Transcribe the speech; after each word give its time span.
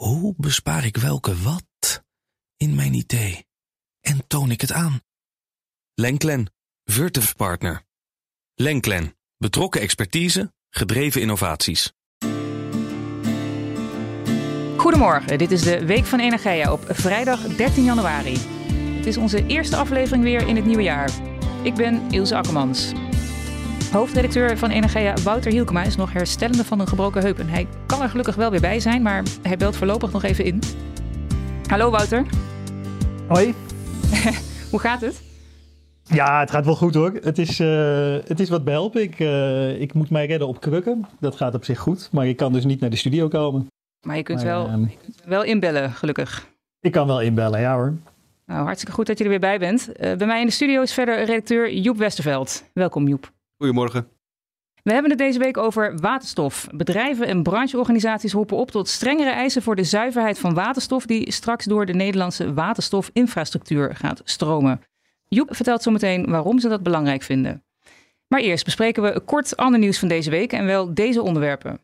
Hoe 0.00 0.34
bespaar 0.36 0.84
ik 0.84 0.96
welke 0.96 1.36
wat 1.36 2.02
in 2.56 2.74
mijn 2.74 2.94
idee 2.94 3.46
en 4.00 4.26
toon 4.26 4.50
ik 4.50 4.60
het 4.60 4.72
aan? 4.72 5.00
Lenklen, 5.94 6.52
Virtuf 6.84 7.36
Partner. 7.36 7.82
Lenklen, 8.54 9.16
betrokken 9.36 9.80
expertise, 9.80 10.52
gedreven 10.70 11.20
innovaties. 11.20 11.92
Goedemorgen, 14.76 15.38
dit 15.38 15.50
is 15.50 15.62
de 15.62 15.86
Week 15.86 16.04
van 16.04 16.20
Energia 16.20 16.72
op 16.72 16.84
vrijdag 16.88 17.56
13 17.56 17.84
januari. 17.84 18.38
Het 18.96 19.06
is 19.06 19.16
onze 19.16 19.46
eerste 19.46 19.76
aflevering 19.76 20.24
weer 20.24 20.48
in 20.48 20.56
het 20.56 20.64
nieuwe 20.64 20.82
jaar. 20.82 21.10
Ik 21.62 21.74
ben 21.74 22.10
Ilse 22.10 22.36
Akkermans. 22.36 22.92
Hoofdredacteur 23.92 24.58
van 24.58 24.70
Energia 24.70 25.14
Wouter 25.22 25.52
Hielkema 25.52 25.82
is 25.82 25.96
nog 25.96 26.12
herstellende 26.12 26.64
van 26.64 26.80
een 26.80 26.86
gebroken 26.86 27.22
heup. 27.22 27.38
En 27.38 27.48
hij 27.48 27.66
kan 27.86 28.02
er 28.02 28.08
gelukkig 28.08 28.34
wel 28.34 28.50
weer 28.50 28.60
bij 28.60 28.80
zijn, 28.80 29.02
maar 29.02 29.22
hij 29.42 29.56
belt 29.56 29.76
voorlopig 29.76 30.12
nog 30.12 30.22
even 30.22 30.44
in. 30.44 30.58
Hallo 31.66 31.90
Wouter. 31.90 32.26
Hoi. 33.28 33.54
Hoe 34.70 34.80
gaat 34.80 35.00
het? 35.00 35.22
Ja, 36.02 36.40
het 36.40 36.50
gaat 36.50 36.64
wel 36.64 36.76
goed 36.76 36.94
hoor. 36.94 37.18
Het 37.22 37.38
is, 37.38 37.60
uh, 37.60 38.16
het 38.24 38.40
is 38.40 38.48
wat 38.48 38.64
behelpen. 38.64 39.02
Ik, 39.02 39.18
uh, 39.18 39.80
ik 39.80 39.94
moet 39.94 40.10
mij 40.10 40.26
redden 40.26 40.48
op 40.48 40.60
krukken. 40.60 41.06
Dat 41.20 41.36
gaat 41.36 41.54
op 41.54 41.64
zich 41.64 41.78
goed. 41.78 42.08
Maar 42.12 42.26
ik 42.26 42.36
kan 42.36 42.52
dus 42.52 42.64
niet 42.64 42.80
naar 42.80 42.90
de 42.90 42.96
studio 42.96 43.28
komen. 43.28 43.66
Maar 44.06 44.16
je 44.16 44.22
kunt, 44.22 44.44
maar, 44.44 44.46
wel, 44.46 44.68
uh, 44.68 44.86
wel 45.24 45.44
inbellen, 45.44 45.92
gelukkig. 45.92 46.48
Ik 46.80 46.92
kan 46.92 47.06
wel 47.06 47.20
inbellen, 47.20 47.60
ja 47.60 47.74
hoor. 47.74 47.94
Nou, 48.46 48.64
hartstikke 48.64 48.94
goed 48.94 49.06
dat 49.06 49.18
je 49.18 49.24
er 49.24 49.30
weer 49.30 49.40
bij 49.40 49.58
bent. 49.58 49.92
bij 49.96 50.26
mij 50.26 50.40
in 50.40 50.46
de 50.46 50.52
studio 50.52 50.82
is 50.82 50.92
verder 50.92 51.24
redacteur 51.24 51.72
Joep 51.72 51.96
Westerveld. 51.96 52.64
Welkom 52.72 53.08
Joep. 53.08 53.30
Goedemorgen. 53.60 54.08
We 54.82 54.92
hebben 54.92 55.10
het 55.10 55.18
deze 55.18 55.38
week 55.38 55.56
over 55.56 55.98
waterstof. 55.98 56.68
Bedrijven 56.74 57.26
en 57.26 57.42
brancheorganisaties 57.42 58.32
roepen 58.32 58.56
op 58.56 58.70
tot 58.70 58.88
strengere 58.88 59.30
eisen 59.30 59.62
voor 59.62 59.76
de 59.76 59.84
zuiverheid 59.84 60.38
van 60.38 60.54
waterstof 60.54 61.06
die 61.06 61.32
straks 61.32 61.64
door 61.64 61.86
de 61.86 61.94
Nederlandse 61.94 62.54
waterstofinfrastructuur 62.54 63.96
gaat 63.96 64.20
stromen. 64.24 64.80
Joep 65.28 65.56
vertelt 65.56 65.82
zometeen 65.82 66.30
waarom 66.30 66.58
ze 66.58 66.68
dat 66.68 66.82
belangrijk 66.82 67.22
vinden. 67.22 67.64
Maar 68.28 68.40
eerst 68.40 68.64
bespreken 68.64 69.02
we 69.02 69.20
kort 69.20 69.56
ander 69.56 69.80
nieuws 69.80 69.98
van 69.98 70.08
deze 70.08 70.30
week 70.30 70.52
en 70.52 70.66
wel 70.66 70.94
deze 70.94 71.22
onderwerpen. 71.22 71.80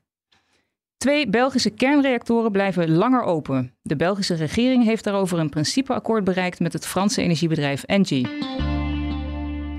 Twee 0.97 1.29
Belgische 1.29 1.71
kernreactoren 1.71 2.53
blijven 2.53 2.91
langer 2.91 3.23
open. 3.23 3.77
De 3.83 3.97
Belgische 3.97 4.35
regering 4.35 4.85
heeft 4.85 5.05
daarover 5.05 5.39
een 5.39 5.51
principeakkoord 5.51 6.25
bereikt 6.25 6.61
met 6.61 6.73
het 6.73 6.87
Franse 6.87 7.23
energiebedrijf 7.23 7.83
Engie. 7.83 8.29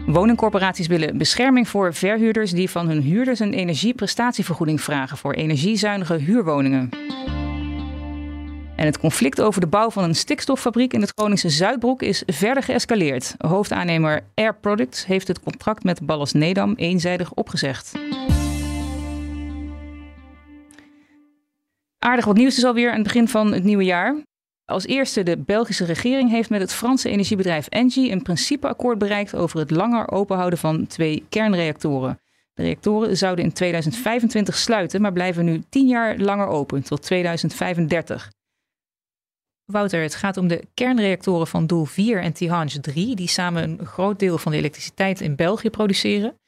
Woningcorporaties 0.07 0.87
willen 0.87 1.17
bescherming 1.17 1.67
voor 1.67 1.93
verhuurders 1.93 2.51
die 2.51 2.69
van 2.69 2.87
hun 2.87 3.01
huurders 3.01 3.39
een 3.39 3.53
energieprestatievergoeding 3.53 4.81
vragen 4.81 5.17
voor 5.17 5.33
energiezuinige 5.33 6.13
huurwoningen. 6.13 6.89
En 8.75 8.85
het 8.85 8.99
conflict 8.99 9.41
over 9.41 9.61
de 9.61 9.67
bouw 9.67 9.89
van 9.89 10.03
een 10.03 10.15
stikstoffabriek 10.15 10.93
in 10.93 11.01
het 11.01 11.11
Groningse 11.15 11.49
Zuidbroek 11.49 12.01
is 12.01 12.23
verder 12.25 12.63
geëscaleerd. 12.63 13.35
Hoofdaannemer 13.37 14.23
Air 14.35 14.55
Products 14.55 15.05
heeft 15.05 15.27
het 15.27 15.39
contract 15.39 15.83
met 15.83 16.05
Ballas 16.05 16.33
Nedam 16.33 16.73
eenzijdig 16.75 17.33
opgezegd. 17.33 17.91
Aardig 21.99 22.25
wat 22.25 22.35
nieuws 22.35 22.57
is 22.57 22.63
alweer 22.63 22.89
aan 22.89 22.95
het 22.95 23.03
begin 23.03 23.27
van 23.27 23.53
het 23.53 23.63
nieuwe 23.63 23.83
jaar. 23.83 24.15
Als 24.67 24.85
eerste, 24.85 25.23
de 25.23 25.37
Belgische 25.37 25.85
regering 25.85 26.29
heeft 26.29 26.49
met 26.49 26.61
het 26.61 26.73
Franse 26.73 27.09
energiebedrijf 27.09 27.67
Engie 27.67 28.11
een 28.11 28.21
principeakkoord 28.21 28.97
bereikt 28.97 29.35
over 29.35 29.59
het 29.59 29.71
langer 29.71 30.11
openhouden 30.11 30.59
van 30.59 30.87
twee 30.87 31.25
kernreactoren. 31.29 32.19
De 32.53 32.63
reactoren 32.63 33.17
zouden 33.17 33.45
in 33.45 33.53
2025 33.53 34.57
sluiten, 34.57 35.01
maar 35.01 35.13
blijven 35.13 35.45
nu 35.45 35.63
tien 35.69 35.87
jaar 35.87 36.17
langer 36.17 36.47
open, 36.47 36.83
tot 36.83 37.01
2035. 37.01 38.31
Wouter, 39.65 40.01
het 40.01 40.15
gaat 40.15 40.37
om 40.37 40.47
de 40.47 40.67
kernreactoren 40.73 41.47
van 41.47 41.67
Doel 41.67 41.85
4 41.85 42.21
en 42.21 42.33
Tihange 42.33 42.79
3, 42.79 43.15
die 43.15 43.27
samen 43.27 43.63
een 43.63 43.85
groot 43.85 44.19
deel 44.19 44.37
van 44.37 44.51
de 44.51 44.57
elektriciteit 44.57 45.21
in 45.21 45.35
België 45.35 45.69
produceren. 45.69 46.39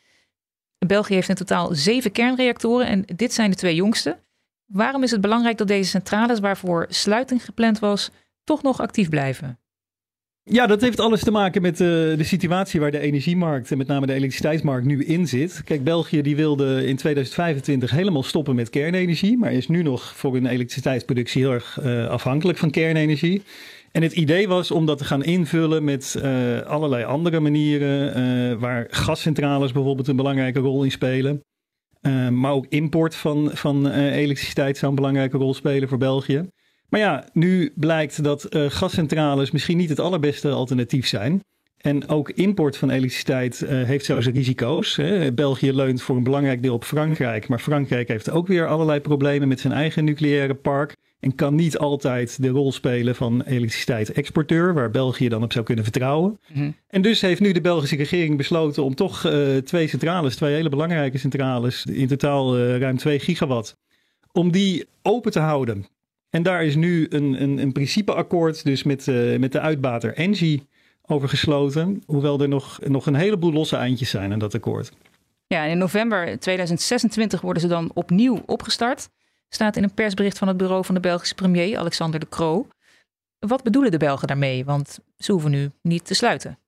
België 0.77 1.13
heeft 1.13 1.29
in 1.29 1.35
totaal 1.35 1.75
zeven 1.75 2.11
kernreactoren 2.11 2.87
en 2.87 3.03
dit 3.15 3.33
zijn 3.33 3.49
de 3.49 3.55
twee 3.55 3.75
jongste. 3.75 4.19
Waarom 4.71 5.03
is 5.03 5.11
het 5.11 5.21
belangrijk 5.21 5.57
dat 5.57 5.67
deze 5.67 5.89
centrales, 5.89 6.39
waarvoor 6.39 6.85
sluiting 6.89 7.45
gepland 7.45 7.79
was, 7.79 8.11
toch 8.43 8.61
nog 8.61 8.81
actief 8.81 9.09
blijven? 9.09 9.59
Ja, 10.43 10.67
dat 10.67 10.81
heeft 10.81 10.99
alles 10.99 11.23
te 11.23 11.31
maken 11.31 11.61
met 11.61 11.79
uh, 11.79 11.87
de 11.87 12.23
situatie 12.23 12.79
waar 12.79 12.91
de 12.91 12.99
energiemarkt 12.99 13.71
en 13.71 13.77
met 13.77 13.87
name 13.87 14.05
de 14.05 14.13
elektriciteitsmarkt 14.13 14.85
nu 14.85 15.03
in 15.03 15.27
zit. 15.27 15.61
Kijk, 15.63 15.83
België 15.83 16.21
die 16.21 16.35
wilde 16.35 16.85
in 16.85 16.95
2025 16.95 17.91
helemaal 17.91 18.23
stoppen 18.23 18.55
met 18.55 18.69
kernenergie, 18.69 19.37
maar 19.37 19.53
is 19.53 19.67
nu 19.67 19.83
nog 19.83 20.15
voor 20.15 20.33
hun 20.33 20.45
elektriciteitsproductie 20.45 21.41
heel 21.41 21.51
erg 21.51 21.79
uh, 21.83 22.07
afhankelijk 22.07 22.57
van 22.57 22.71
kernenergie. 22.71 23.41
En 23.91 24.01
het 24.01 24.13
idee 24.13 24.47
was 24.47 24.71
om 24.71 24.85
dat 24.85 24.97
te 24.97 25.05
gaan 25.05 25.23
invullen 25.23 25.83
met 25.83 26.15
uh, 26.17 26.61
allerlei 26.61 27.03
andere 27.03 27.39
manieren, 27.39 28.59
waar 28.59 28.87
gascentrales 28.89 29.71
bijvoorbeeld 29.71 30.07
een 30.07 30.15
belangrijke 30.15 30.59
rol 30.59 30.83
in 30.83 30.91
spelen. 30.91 31.41
Uh, 32.01 32.29
maar 32.29 32.51
ook 32.51 32.65
import 32.69 33.15
van, 33.15 33.49
van 33.53 33.87
uh, 33.87 34.15
elektriciteit 34.15 34.77
zou 34.77 34.91
een 34.91 34.97
belangrijke 34.97 35.37
rol 35.37 35.53
spelen 35.53 35.89
voor 35.89 35.97
België. 35.97 36.49
Maar 36.89 36.99
ja, 36.99 37.25
nu 37.33 37.73
blijkt 37.75 38.23
dat 38.23 38.55
uh, 38.55 38.65
gascentrales 38.69 39.51
misschien 39.51 39.77
niet 39.77 39.89
het 39.89 39.99
allerbeste 39.99 40.49
alternatief 40.49 41.07
zijn. 41.07 41.43
En 41.77 42.07
ook 42.07 42.29
import 42.29 42.77
van 42.77 42.89
elektriciteit 42.89 43.59
heeft 43.67 44.05
zijn 44.05 44.21
risico's. 44.21 44.95
Hè. 44.95 45.33
België 45.33 45.73
leunt 45.73 46.01
voor 46.01 46.15
een 46.15 46.23
belangrijk 46.23 46.61
deel 46.61 46.73
op 46.73 46.83
Frankrijk. 46.83 47.47
Maar 47.47 47.59
Frankrijk 47.59 48.07
heeft 48.07 48.29
ook 48.29 48.47
weer 48.47 48.67
allerlei 48.67 48.99
problemen 48.99 49.47
met 49.47 49.59
zijn 49.59 49.73
eigen 49.73 50.03
nucleaire 50.03 50.55
park. 50.55 50.95
En 51.19 51.35
kan 51.35 51.55
niet 51.55 51.77
altijd 51.77 52.41
de 52.41 52.47
rol 52.47 52.71
spelen 52.71 53.15
van 53.15 53.41
elektriciteitsexporteur, 53.41 54.73
waar 54.73 54.91
België 54.91 55.29
dan 55.29 55.43
op 55.43 55.51
zou 55.51 55.65
kunnen 55.65 55.83
vertrouwen. 55.83 56.39
Mm-hmm. 56.47 56.75
En 56.87 57.01
dus 57.01 57.21
heeft 57.21 57.41
nu 57.41 57.51
de 57.51 57.61
Belgische 57.61 57.95
regering 57.95 58.37
besloten 58.37 58.83
om 58.83 58.95
toch 58.95 59.25
uh, 59.25 59.57
twee 59.57 59.87
centrales, 59.87 60.35
twee 60.35 60.53
hele 60.53 60.69
belangrijke 60.69 61.17
centrales, 61.17 61.85
in 61.85 62.07
totaal 62.07 62.57
uh, 62.57 62.77
ruim 62.77 62.97
2 62.97 63.19
gigawatt, 63.19 63.77
om 64.31 64.51
die 64.51 64.85
open 65.01 65.31
te 65.31 65.39
houden. 65.39 65.85
En 66.29 66.43
daar 66.43 66.63
is 66.63 66.75
nu 66.75 67.07
een, 67.09 67.41
een, 67.41 67.57
een 67.57 67.71
principeakkoord, 67.71 68.63
dus 68.63 68.83
met, 68.83 69.07
uh, 69.07 69.39
met 69.39 69.51
de 69.51 69.59
uitbater 69.59 70.13
Engie, 70.13 70.67
over 71.05 71.29
gesloten. 71.29 72.03
Hoewel 72.05 72.41
er 72.41 72.47
nog, 72.47 72.79
nog 72.87 73.05
een 73.05 73.15
heleboel 73.15 73.53
losse 73.53 73.75
eindjes 73.75 74.09
zijn 74.09 74.31
aan 74.31 74.39
dat 74.39 74.55
akkoord. 74.55 74.91
Ja, 75.47 75.63
in 75.63 75.77
november 75.77 76.39
2026 76.39 77.41
worden 77.41 77.61
ze 77.61 77.67
dan 77.67 77.91
opnieuw 77.93 78.41
opgestart 78.45 79.09
staat 79.49 79.75
in 79.75 79.83
een 79.83 79.93
persbericht 79.93 80.37
van 80.37 80.47
het 80.47 80.57
bureau 80.57 80.85
van 80.85 80.95
de 80.95 81.01
Belgische 81.01 81.35
premier 81.35 81.77
Alexander 81.77 82.19
de 82.19 82.29
Croo. 82.29 82.67
Wat 83.39 83.63
bedoelen 83.63 83.91
de 83.91 83.97
Belgen 83.97 84.27
daarmee? 84.27 84.65
Want 84.65 84.99
ze 85.17 85.31
hoeven 85.31 85.51
nu 85.51 85.71
niet 85.81 86.05
te 86.05 86.13
sluiten. 86.13 86.59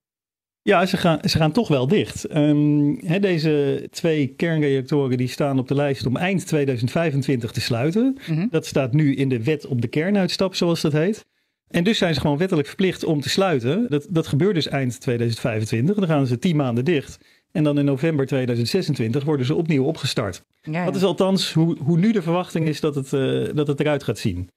Ja, 0.63 0.85
ze 0.85 0.97
gaan, 0.97 1.19
ze 1.29 1.37
gaan 1.37 1.51
toch 1.51 1.67
wel 1.67 1.87
dicht. 1.87 2.35
Um, 2.35 2.99
hè, 3.05 3.19
deze 3.19 3.87
twee 3.91 4.27
kernreactoren 4.27 5.17
die 5.17 5.27
staan 5.27 5.59
op 5.59 5.67
de 5.67 5.75
lijst 5.75 6.05
om 6.05 6.17
eind 6.17 6.47
2025 6.47 7.51
te 7.51 7.61
sluiten. 7.61 8.17
Mm-hmm. 8.27 8.47
Dat 8.51 8.65
staat 8.65 8.93
nu 8.93 9.15
in 9.15 9.29
de 9.29 9.43
wet 9.43 9.65
op 9.65 9.81
de 9.81 9.87
kernuitstap, 9.87 10.55
zoals 10.55 10.81
dat 10.81 10.91
heet. 10.91 11.25
En 11.67 11.83
dus 11.83 11.97
zijn 11.97 12.13
ze 12.13 12.19
gewoon 12.19 12.37
wettelijk 12.37 12.67
verplicht 12.67 13.03
om 13.03 13.21
te 13.21 13.29
sluiten. 13.29 13.85
Dat, 13.89 14.07
dat 14.09 14.27
gebeurt 14.27 14.55
dus 14.55 14.67
eind 14.67 15.01
2025. 15.01 15.95
Dan 15.95 16.07
gaan 16.07 16.27
ze 16.27 16.39
tien 16.39 16.55
maanden 16.55 16.85
dicht. 16.85 17.17
En 17.51 17.63
dan 17.63 17.77
in 17.77 17.85
november 17.85 18.25
2026 18.25 19.23
worden 19.23 19.45
ze 19.45 19.55
opnieuw 19.55 19.83
opgestart. 19.83 20.43
Ja, 20.61 20.71
ja. 20.71 20.85
Dat 20.85 20.95
is 20.95 21.03
althans 21.03 21.53
hoe, 21.53 21.77
hoe 21.83 21.97
nu 21.97 22.11
de 22.11 22.21
verwachting 22.21 22.67
is 22.67 22.79
dat 22.79 22.95
het, 22.95 23.11
uh, 23.11 23.49
dat 23.53 23.67
het 23.67 23.79
eruit 23.79 24.03
gaat 24.03 24.17
zien. 24.17 24.49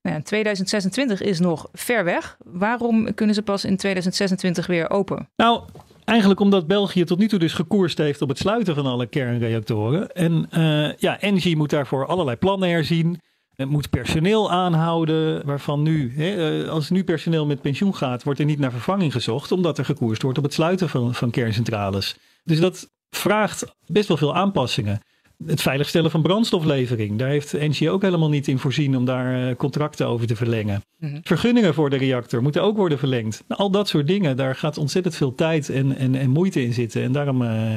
Ja, 0.00 0.22
2026 0.22 1.20
is 1.20 1.38
nog 1.40 1.68
ver 1.72 2.04
weg. 2.04 2.36
Waarom 2.44 3.14
kunnen 3.14 3.34
ze 3.34 3.42
pas 3.42 3.64
in 3.64 3.76
2026 3.76 4.66
weer 4.66 4.90
open? 4.90 5.28
Nou, 5.36 5.62
eigenlijk 6.04 6.40
omdat 6.40 6.66
België 6.66 7.04
tot 7.04 7.18
nu 7.18 7.28
toe 7.28 7.38
dus 7.38 7.52
gekoerst 7.52 7.98
heeft 7.98 8.22
op 8.22 8.28
het 8.28 8.38
sluiten 8.38 8.74
van 8.74 8.86
alle 8.86 9.06
kernreactoren. 9.06 10.12
En 10.12 10.48
uh, 10.56 10.94
ja, 10.96 11.20
Engie 11.20 11.56
moet 11.56 11.70
daarvoor 11.70 12.06
allerlei 12.06 12.36
plannen 12.36 12.68
herzien. 12.68 13.20
Het 13.58 13.70
moet 13.70 13.90
personeel 13.90 14.50
aanhouden, 14.50 15.46
waarvan 15.46 15.82
nu, 15.82 16.12
hè, 16.16 16.68
als 16.68 16.90
nu 16.90 17.04
personeel 17.04 17.46
met 17.46 17.60
pensioen 17.60 17.94
gaat, 17.94 18.22
wordt 18.22 18.38
er 18.38 18.44
niet 18.44 18.58
naar 18.58 18.70
vervanging 18.70 19.12
gezocht, 19.12 19.52
omdat 19.52 19.78
er 19.78 19.84
gekoerst 19.84 20.22
wordt 20.22 20.38
op 20.38 20.44
het 20.44 20.52
sluiten 20.52 20.88
van, 20.88 21.14
van 21.14 21.30
kerncentrales. 21.30 22.16
Dus 22.44 22.60
dat 22.60 22.90
vraagt 23.10 23.74
best 23.86 24.08
wel 24.08 24.16
veel 24.16 24.34
aanpassingen. 24.34 25.00
Het 25.46 25.62
veiligstellen 25.62 26.10
van 26.10 26.22
brandstoflevering, 26.22 27.18
daar 27.18 27.28
heeft 27.28 27.54
Engie 27.54 27.90
ook 27.90 28.02
helemaal 28.02 28.28
niet 28.28 28.48
in 28.48 28.58
voorzien 28.58 28.96
om 28.96 29.04
daar 29.04 29.56
contracten 29.56 30.06
over 30.06 30.26
te 30.26 30.36
verlengen. 30.36 30.82
Mm-hmm. 30.98 31.20
Vergunningen 31.22 31.74
voor 31.74 31.90
de 31.90 31.96
reactor 31.96 32.42
moeten 32.42 32.62
ook 32.62 32.76
worden 32.76 32.98
verlengd. 32.98 33.44
Nou, 33.48 33.60
al 33.60 33.70
dat 33.70 33.88
soort 33.88 34.06
dingen, 34.06 34.36
daar 34.36 34.54
gaat 34.54 34.78
ontzettend 34.78 35.16
veel 35.16 35.34
tijd 35.34 35.68
en, 35.68 35.96
en, 35.96 36.14
en 36.14 36.30
moeite 36.30 36.62
in 36.62 36.72
zitten. 36.72 37.02
En 37.02 37.12
daarom 37.12 37.42
uh, 37.42 37.74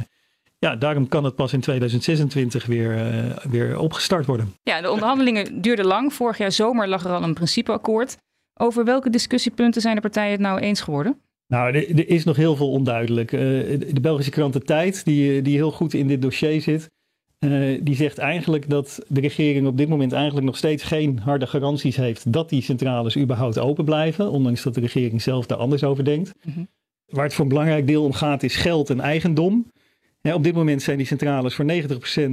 ja, 0.66 0.76
daarom 0.76 1.08
kan 1.08 1.24
het 1.24 1.36
pas 1.36 1.54
in 1.54 1.60
2026 1.60 2.66
weer, 2.66 3.14
uh, 3.14 3.38
weer 3.38 3.80
opgestart 3.80 4.26
worden. 4.26 4.54
Ja, 4.64 4.82
de 4.82 4.92
onderhandelingen 4.92 5.62
duurden 5.62 5.86
lang. 5.86 6.14
Vorig 6.14 6.38
jaar 6.38 6.52
zomer 6.52 6.88
lag 6.88 7.06
er 7.06 7.12
al 7.12 7.24
een 7.24 7.34
principeakkoord. 7.34 8.18
Over 8.60 8.86
welke 8.86 9.10
discussiepunten 9.10 9.82
zijn 9.82 9.96
de 9.96 10.02
partijen 10.02 10.32
het 10.32 10.40
nou 10.40 10.60
eens 10.60 10.82
geworden? 10.82 11.20
Nou, 11.48 11.76
er, 11.76 11.90
er 11.90 12.10
is 12.10 12.24
nog 12.24 12.36
heel 12.36 12.56
veel 12.56 12.72
onduidelijk. 12.72 13.32
Uh, 13.32 13.40
de 13.40 14.02
Belgische 14.02 14.32
krant 14.32 14.54
De 14.54 14.62
Tijd, 14.62 15.06
die, 15.06 15.42
die 15.42 15.56
heel 15.56 15.72
goed 15.72 15.94
in 15.94 16.08
dit 16.08 16.22
dossier 16.22 16.62
zit, 16.62 16.90
Uh, 17.46 17.80
die 17.84 17.96
zegt 17.96 18.18
eigenlijk 18.18 18.70
dat 18.70 19.00
de 19.08 19.22
regering 19.22 19.68
op 19.68 19.78
dit 19.78 19.90
moment 19.90 20.12
eigenlijk 20.12 20.46
nog 20.46 20.58
steeds 20.58 20.84
geen 20.84 21.20
harde 21.20 21.48
garanties 21.48 21.96
heeft 21.96 22.34
dat 22.34 22.50
die 22.50 22.62
centrales 22.62 23.18
überhaupt 23.18 23.60
open 23.60 23.86
blijven, 23.86 24.32
ondanks 24.32 24.64
dat 24.64 24.74
de 24.74 24.80
regering 24.80 25.22
zelf 25.22 25.46
daar 25.46 25.58
anders 25.58 25.84
over 25.84 26.04
denkt. 26.04 26.32
Mm 26.44 26.68
Waar 27.06 27.24
het 27.24 27.34
voor 27.34 27.44
een 27.44 27.50
belangrijk 27.50 27.88
deel 27.88 28.04
om 28.04 28.14
gaat 28.14 28.44
is 28.44 28.56
geld 28.56 28.90
en 28.90 29.00
eigendom. 29.00 29.72
Ja, 30.22 30.34
op 30.34 30.44
dit 30.44 30.54
moment 30.54 30.82
zijn 30.82 30.98
die 30.98 31.06
centrales 31.06 31.56
voor 31.56 31.66
90% 31.66 31.68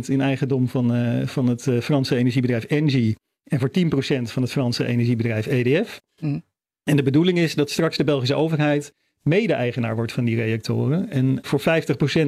in 0.06 0.20
eigendom 0.20 0.68
van, 0.68 0.96
uh, 0.96 1.26
van 1.26 1.46
het 1.46 1.66
uh, 1.66 1.80
Franse 1.80 2.16
energiebedrijf 2.16 2.64
Engie 2.64 3.16
en 3.44 3.58
voor 3.58 3.70
10% 3.78 3.82
van 4.22 4.42
het 4.42 4.52
Franse 4.52 4.86
energiebedrijf 4.86 5.46
EDF. 5.46 6.00
Mm. 6.20 6.42
En 6.84 6.96
de 6.96 7.02
bedoeling 7.02 7.38
is 7.38 7.54
dat 7.54 7.70
straks 7.70 7.96
de 7.96 8.04
Belgische 8.04 8.34
overheid 8.34 8.94
mede-eigenaar 9.22 9.94
wordt 9.96 10.12
van 10.12 10.24
die 10.24 10.36
reactoren 10.36 11.10
en 11.10 11.38
voor 11.42 11.60
50% 11.60 11.64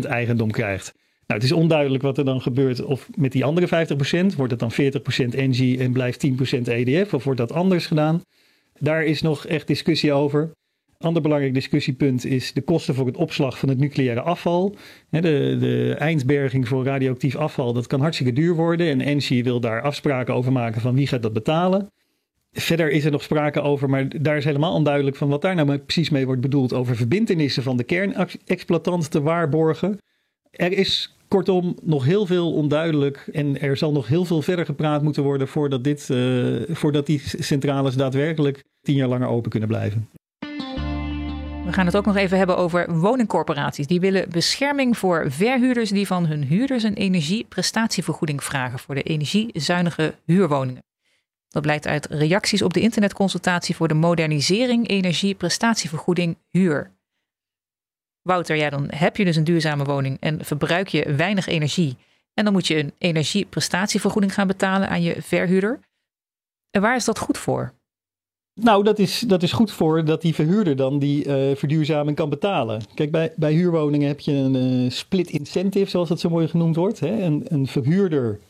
eigendom 0.00 0.50
krijgt. 0.50 0.92
Nou, 1.26 1.42
het 1.42 1.50
is 1.50 1.52
onduidelijk 1.52 2.02
wat 2.02 2.18
er 2.18 2.24
dan 2.24 2.40
gebeurt. 2.40 2.84
Of 2.84 3.08
met 3.14 3.32
die 3.32 3.44
andere 3.44 3.86
50%, 4.32 4.36
wordt 4.36 4.50
het 4.50 4.60
dan 4.60 4.72
40% 4.72 5.34
Engie 5.34 5.78
en 5.78 5.92
blijft 5.92 6.26
10% 6.26 6.30
EDF? 6.64 7.14
Of 7.14 7.24
wordt 7.24 7.40
dat 7.40 7.52
anders 7.52 7.86
gedaan? 7.86 8.22
Daar 8.78 9.04
is 9.04 9.22
nog 9.22 9.46
echt 9.46 9.66
discussie 9.66 10.12
over. 10.12 10.50
Ander 11.00 11.22
belangrijk 11.22 11.54
discussiepunt 11.54 12.24
is 12.24 12.52
de 12.52 12.60
kosten 12.60 12.94
voor 12.94 13.06
het 13.06 13.16
opslag 13.16 13.58
van 13.58 13.68
het 13.68 13.78
nucleaire 13.78 14.20
afval. 14.20 14.76
De, 15.10 15.20
de 15.60 15.94
eindberging 15.98 16.68
voor 16.68 16.84
radioactief 16.84 17.36
afval, 17.36 17.72
dat 17.72 17.86
kan 17.86 18.00
hartstikke 18.00 18.32
duur 18.32 18.54
worden. 18.54 18.88
En 18.88 19.00
Engie 19.00 19.44
wil 19.44 19.60
daar 19.60 19.82
afspraken 19.82 20.34
over 20.34 20.52
maken 20.52 20.80
van 20.80 20.94
wie 20.94 21.06
gaat 21.06 21.22
dat 21.22 21.32
betalen. 21.32 21.90
Verder 22.52 22.90
is 22.90 23.04
er 23.04 23.10
nog 23.10 23.22
sprake 23.22 23.60
over, 23.60 23.90
maar 23.90 24.22
daar 24.22 24.36
is 24.36 24.44
helemaal 24.44 24.74
onduidelijk 24.74 25.16
van 25.16 25.28
wat 25.28 25.42
daar 25.42 25.54
nou 25.54 25.78
precies 25.78 26.10
mee 26.10 26.26
wordt 26.26 26.40
bedoeld. 26.40 26.72
Over 26.72 26.96
verbindenissen 26.96 27.62
van 27.62 27.76
de 27.76 27.84
kernexploitant 27.84 29.10
te 29.10 29.22
waarborgen. 29.22 29.98
Er 30.50 30.72
is 30.72 31.16
kortom 31.28 31.76
nog 31.82 32.04
heel 32.04 32.26
veel 32.26 32.52
onduidelijk 32.52 33.28
en 33.32 33.60
er 33.60 33.76
zal 33.76 33.92
nog 33.92 34.08
heel 34.08 34.24
veel 34.24 34.42
verder 34.42 34.64
gepraat 34.64 35.02
moeten 35.02 35.22
worden 35.22 35.48
voordat, 35.48 35.84
dit, 35.84 36.08
uh, 36.10 36.56
voordat 36.68 37.06
die 37.06 37.22
centrales 37.24 37.94
daadwerkelijk 37.94 38.64
tien 38.80 38.96
jaar 38.96 39.08
langer 39.08 39.28
open 39.28 39.50
kunnen 39.50 39.68
blijven. 39.68 40.08
We 41.70 41.76
gaan 41.76 41.86
het 41.86 41.96
ook 41.96 42.06
nog 42.06 42.16
even 42.16 42.38
hebben 42.38 42.56
over 42.56 42.98
woningcorporaties. 42.98 43.86
Die 43.86 44.00
willen 44.00 44.30
bescherming 44.30 44.98
voor 44.98 45.30
verhuurders 45.30 45.90
die 45.90 46.06
van 46.06 46.26
hun 46.26 46.44
huurders 46.44 46.82
een 46.82 46.94
energieprestatievergoeding 46.94 48.44
vragen 48.44 48.78
voor 48.78 48.94
de 48.94 49.02
energiezuinige 49.02 50.14
huurwoningen. 50.24 50.82
Dat 51.48 51.62
blijkt 51.62 51.86
uit 51.86 52.06
reacties 52.06 52.62
op 52.62 52.72
de 52.72 52.80
internetconsultatie 52.80 53.76
voor 53.76 53.88
de 53.88 53.94
modernisering 53.94 54.88
energieprestatievergoeding 54.88 56.36
huur. 56.48 56.90
Wouter, 58.22 58.56
ja, 58.56 58.70
dan 58.70 58.86
heb 58.94 59.16
je 59.16 59.24
dus 59.24 59.36
een 59.36 59.44
duurzame 59.44 59.84
woning 59.84 60.16
en 60.20 60.44
verbruik 60.44 60.88
je 60.88 61.14
weinig 61.14 61.46
energie. 61.46 61.96
En 62.34 62.44
dan 62.44 62.52
moet 62.52 62.66
je 62.66 62.78
een 62.78 62.92
energieprestatievergoeding 62.98 64.34
gaan 64.34 64.46
betalen 64.46 64.88
aan 64.88 65.02
je 65.02 65.22
verhuurder. 65.22 65.80
En 66.70 66.80
waar 66.80 66.96
is 66.96 67.04
dat 67.04 67.18
goed 67.18 67.38
voor? 67.38 67.72
Nou, 68.60 68.84
dat 68.84 68.98
is, 68.98 69.20
dat 69.20 69.42
is 69.42 69.52
goed 69.52 69.70
voor 69.70 70.04
dat 70.04 70.22
die 70.22 70.34
verhuurder 70.34 70.76
dan 70.76 70.98
die 70.98 71.26
uh, 71.26 71.56
verduurzaming 71.56 72.16
kan 72.16 72.28
betalen. 72.28 72.80
Kijk, 72.94 73.10
bij, 73.10 73.32
bij 73.36 73.52
huurwoningen 73.52 74.08
heb 74.08 74.20
je 74.20 74.32
een 74.32 74.54
uh, 74.54 74.90
split 74.90 75.30
incentive, 75.30 75.90
zoals 75.90 76.08
dat 76.08 76.20
zo 76.20 76.28
mooi 76.28 76.48
genoemd 76.48 76.76
wordt. 76.76 77.00
Hè? 77.00 77.22
Een, 77.22 77.44
een 77.48 77.66
verhuurder 77.66 78.40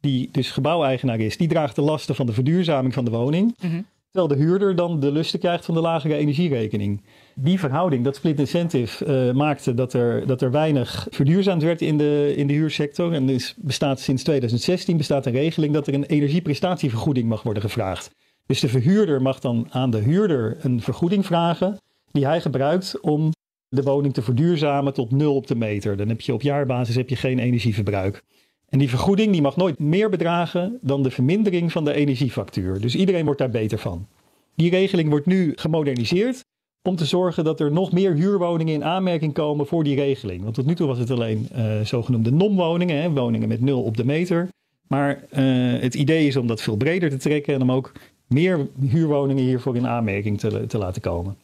die 0.00 0.28
dus 0.32 0.50
gebouweigenaar 0.50 1.20
is, 1.20 1.36
die 1.36 1.48
draagt 1.48 1.76
de 1.76 1.82
lasten 1.82 2.14
van 2.14 2.26
de 2.26 2.32
verduurzaming 2.32 2.94
van 2.94 3.04
de 3.04 3.10
woning. 3.10 3.54
Mm 3.60 3.86
Terwijl 4.12 4.34
de 4.34 4.44
huurder 4.44 4.76
dan 4.76 5.00
de 5.00 5.12
lusten 5.12 5.38
krijgt 5.38 5.64
van 5.64 5.74
de 5.74 5.80
lagere 5.80 6.14
energierekening. 6.14 7.02
Die 7.34 7.58
verhouding, 7.58 8.04
dat 8.04 8.16
split 8.16 8.38
incentive, 8.38 9.26
uh, 9.28 9.34
maakte 9.34 9.74
dat 9.74 9.92
er, 9.92 10.26
dat 10.26 10.42
er 10.42 10.50
weinig 10.50 11.06
verduurzaamd 11.10 11.62
werd 11.62 11.80
in 11.80 11.98
de, 11.98 12.32
in 12.36 12.46
de 12.46 12.52
huursector. 12.52 13.12
En 13.12 13.26
dus 13.26 13.54
bestaat 13.56 14.00
sinds 14.00 14.22
2016 14.22 14.96
bestaat 14.96 15.26
een 15.26 15.32
regeling 15.32 15.72
dat 15.72 15.86
er 15.86 15.94
een 15.94 16.04
energieprestatievergoeding 16.04 17.28
mag 17.28 17.42
worden 17.42 17.62
gevraagd. 17.62 18.10
Dus 18.46 18.60
de 18.60 18.68
verhuurder 18.68 19.22
mag 19.22 19.40
dan 19.40 19.66
aan 19.70 19.90
de 19.90 19.98
huurder 19.98 20.56
een 20.60 20.80
vergoeding 20.80 21.26
vragen 21.26 21.76
die 22.10 22.26
hij 22.26 22.40
gebruikt 22.40 23.00
om 23.00 23.30
de 23.68 23.82
woning 23.82 24.14
te 24.14 24.22
verduurzamen 24.22 24.94
tot 24.94 25.10
nul 25.10 25.34
op 25.34 25.46
de 25.46 25.54
meter. 25.54 25.96
Dan 25.96 26.08
heb 26.08 26.20
je 26.20 26.32
op 26.32 26.42
jaarbasis 26.42 26.94
heb 26.94 27.08
je 27.08 27.16
geen 27.16 27.38
energieverbruik. 27.38 28.22
En 28.68 28.78
die 28.78 28.88
vergoeding 28.88 29.32
die 29.32 29.42
mag 29.42 29.56
nooit 29.56 29.78
meer 29.78 30.10
bedragen 30.10 30.78
dan 30.80 31.02
de 31.02 31.10
vermindering 31.10 31.72
van 31.72 31.84
de 31.84 31.92
energiefactuur. 31.92 32.80
Dus 32.80 32.94
iedereen 32.94 33.24
wordt 33.24 33.40
daar 33.40 33.50
beter 33.50 33.78
van. 33.78 34.06
Die 34.54 34.70
regeling 34.70 35.08
wordt 35.08 35.26
nu 35.26 35.52
gemoderniseerd 35.56 36.44
om 36.82 36.96
te 36.96 37.04
zorgen 37.04 37.44
dat 37.44 37.60
er 37.60 37.72
nog 37.72 37.92
meer 37.92 38.14
huurwoningen 38.14 38.74
in 38.74 38.84
aanmerking 38.84 39.34
komen 39.34 39.66
voor 39.66 39.84
die 39.84 39.96
regeling. 39.96 40.42
Want 40.42 40.54
tot 40.54 40.66
nu 40.66 40.74
toe 40.74 40.86
was 40.86 40.98
het 40.98 41.10
alleen 41.10 41.48
uh, 41.56 41.80
zogenoemde 41.80 42.32
non-woningen, 42.32 43.14
woningen 43.14 43.48
met 43.48 43.60
nul 43.60 43.82
op 43.82 43.96
de 43.96 44.04
meter. 44.04 44.48
Maar 44.88 45.24
uh, 45.30 45.80
het 45.80 45.94
idee 45.94 46.26
is 46.26 46.36
om 46.36 46.46
dat 46.46 46.62
veel 46.62 46.76
breder 46.76 47.10
te 47.10 47.16
trekken 47.16 47.54
en 47.54 47.62
om 47.62 47.72
ook 47.72 47.92
meer 48.32 48.68
huurwoningen 48.80 49.44
hiervoor 49.44 49.76
in 49.76 49.86
aanmerking 49.86 50.40
te, 50.40 50.66
te 50.66 50.78
laten 50.78 51.02
komen. 51.02 51.36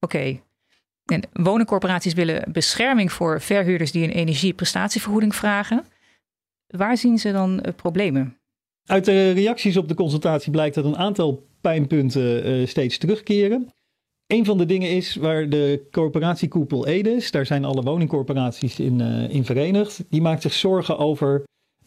Oké. 0.00 0.16
Okay. 0.16 0.42
En 1.04 1.22
woningcorporaties 1.32 2.14
willen 2.14 2.52
bescherming 2.52 3.12
voor 3.12 3.40
verhuurders 3.40 3.92
die 3.92 4.04
een 4.04 4.10
energieprestatievergoeding 4.10 5.34
vragen. 5.34 5.84
Waar 6.66 6.96
zien 6.96 7.18
ze 7.18 7.32
dan 7.32 7.52
uh, 7.52 7.72
problemen? 7.76 8.36
Uit 8.86 9.04
de 9.04 9.30
reacties 9.30 9.76
op 9.76 9.88
de 9.88 9.94
consultatie 9.94 10.50
blijkt 10.50 10.74
dat 10.74 10.84
een 10.84 10.96
aantal 10.96 11.46
pijnpunten 11.60 12.48
uh, 12.48 12.66
steeds 12.66 12.98
terugkeren. 12.98 13.72
Een 14.26 14.44
van 14.44 14.58
de 14.58 14.66
dingen 14.66 14.90
is 14.90 15.16
waar 15.16 15.48
de 15.48 15.86
corporatiekoepel 15.90 16.86
Edes, 16.86 17.30
daar 17.30 17.46
zijn 17.46 17.64
alle 17.64 17.82
woningcorporaties 17.82 18.80
in, 18.80 19.00
uh, 19.00 19.30
in 19.30 19.44
verenigd, 19.44 20.04
die 20.08 20.22
maakt 20.22 20.42
zich 20.42 20.52
zorgen 20.52 20.98
over 20.98 21.42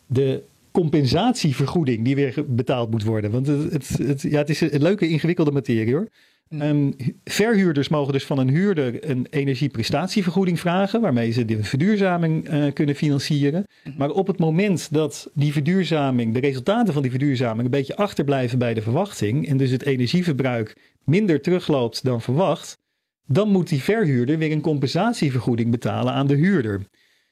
de 0.05 0.43
compensatievergoeding 0.71 2.05
die 2.05 2.15
weer 2.15 2.45
betaald 2.47 2.91
moet 2.91 3.03
worden. 3.03 3.31
Want 3.31 3.47
het, 3.47 3.71
het, 3.71 3.87
het, 3.97 4.21
ja, 4.21 4.37
het 4.37 4.49
is 4.49 4.61
een 4.61 4.81
leuke 4.81 5.07
ingewikkelde 5.07 5.51
materie 5.51 5.93
hoor. 5.93 6.07
Um, 6.53 6.95
verhuurders 7.23 7.89
mogen 7.89 8.13
dus 8.13 8.25
van 8.25 8.37
een 8.37 8.49
huurder 8.49 9.09
een 9.09 9.27
energieprestatievergoeding 9.29 10.59
vragen, 10.59 11.01
waarmee 11.01 11.31
ze 11.31 11.45
de 11.45 11.63
verduurzaming 11.63 12.53
uh, 12.53 12.73
kunnen 12.73 12.95
financieren. 12.95 13.65
Mhm. 13.83 13.97
Maar 13.97 14.09
op 14.09 14.27
het 14.27 14.39
moment 14.39 14.93
dat 14.93 15.29
die 15.33 15.51
verduurzaming, 15.51 16.33
de 16.33 16.39
resultaten 16.39 16.93
van 16.93 17.01
die 17.01 17.11
verduurzaming, 17.11 17.63
een 17.63 17.71
beetje 17.71 17.95
achterblijven 17.95 18.59
bij 18.59 18.73
de 18.73 18.81
verwachting 18.81 19.47
en 19.47 19.57
dus 19.57 19.69
het 19.69 19.85
energieverbruik 19.85 20.77
minder 21.03 21.41
terugloopt 21.41 22.03
dan 22.03 22.21
verwacht, 22.21 22.77
dan 23.25 23.49
moet 23.49 23.69
die 23.69 23.81
verhuurder 23.81 24.37
weer 24.37 24.51
een 24.51 24.61
compensatievergoeding 24.61 25.71
betalen 25.71 26.13
aan 26.13 26.27
de 26.27 26.35
huurder. 26.35 26.81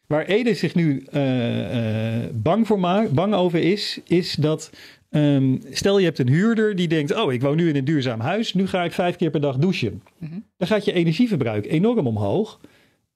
Waar 0.09 0.25
Ede 0.25 0.53
zich 0.53 0.75
nu 0.75 1.05
uh, 1.13 2.21
uh, 2.21 2.25
bang, 2.33 2.67
voor 2.67 2.79
maakt, 2.79 3.11
bang 3.11 3.33
over 3.33 3.59
is, 3.59 3.99
is 4.07 4.33
dat 4.33 4.69
Um, 5.11 5.61
stel 5.71 5.99
je 5.99 6.05
hebt 6.05 6.19
een 6.19 6.27
huurder 6.27 6.75
die 6.75 6.87
denkt: 6.87 7.15
Oh, 7.15 7.33
ik 7.33 7.41
woon 7.41 7.55
nu 7.55 7.69
in 7.69 7.75
een 7.75 7.85
duurzaam 7.85 8.19
huis, 8.19 8.53
nu 8.53 8.67
ga 8.67 8.83
ik 8.83 8.91
vijf 8.91 9.15
keer 9.15 9.29
per 9.29 9.41
dag 9.41 9.57
douchen. 9.57 10.01
Mm 10.17 10.29
-hmm. 10.29 10.43
Dan 10.57 10.67
gaat 10.67 10.85
je 10.85 10.93
energieverbruik 10.93 11.65
enorm 11.65 12.07
omhoog. 12.07 12.59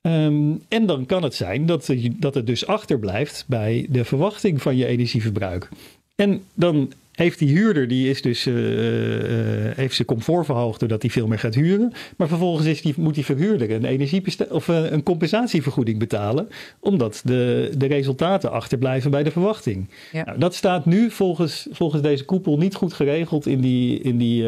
Um, 0.02 0.62
en 0.68 0.86
dan 0.86 1.06
kan 1.06 1.24
het 1.24 1.36
zijn 1.36 1.66
dat, 1.66 1.94
dat 2.20 2.34
het 2.34 2.48
dus 2.48 2.68
achterblijft 2.68 3.46
bij 3.48 3.88
de 3.90 4.06
verwachting 4.06 4.62
van 4.62 4.78
je 4.78 4.86
energieverbruik. 4.86 5.70
En 6.16 6.42
dan 6.54 6.94
heeft 7.14 7.40
die 7.40 7.50
huurder, 7.50 7.88
die 7.88 8.10
is 8.10 8.22
dus, 8.22 8.48
uh, 8.48 8.56
uh, 8.56 9.76
heeft 9.76 9.96
zijn 9.96 10.08
comfort 10.08 10.46
verhoogd 10.46 10.80
doordat 10.80 11.02
hij 11.02 11.12
veel 11.12 11.28
meer 11.28 11.40
gaat 11.40 11.56
huren. 11.56 11.92
Maar 12.18 12.28
vervolgens 12.28 12.68
is 12.68 12.82
die, 12.82 12.94
moet 12.98 13.16
die 13.16 13.26
verhuurder 13.26 13.72
een, 13.72 13.86
energie 13.86 14.24
of 14.50 14.68
een 14.68 15.04
compensatievergoeding 15.04 16.00
betalen. 16.00 16.50
Omdat 16.80 17.22
de, 17.24 17.72
de 17.78 17.86
resultaten 17.86 18.52
achterblijven 18.52 19.12
bij 19.12 19.24
de 19.24 19.32
verwachting. 19.32 19.88
Ja. 20.12 20.24
Nou, 20.26 20.40
dat 20.40 20.56
staat 20.56 20.86
nu 20.86 21.10
volgens, 21.10 21.68
volgens 21.72 22.02
deze 22.02 22.26
koepel 22.26 22.58
niet 22.58 22.76
goed 22.76 22.94
geregeld 22.94 23.46
in 23.46 23.62
die, 23.62 24.00
in, 24.00 24.18
die, 24.18 24.44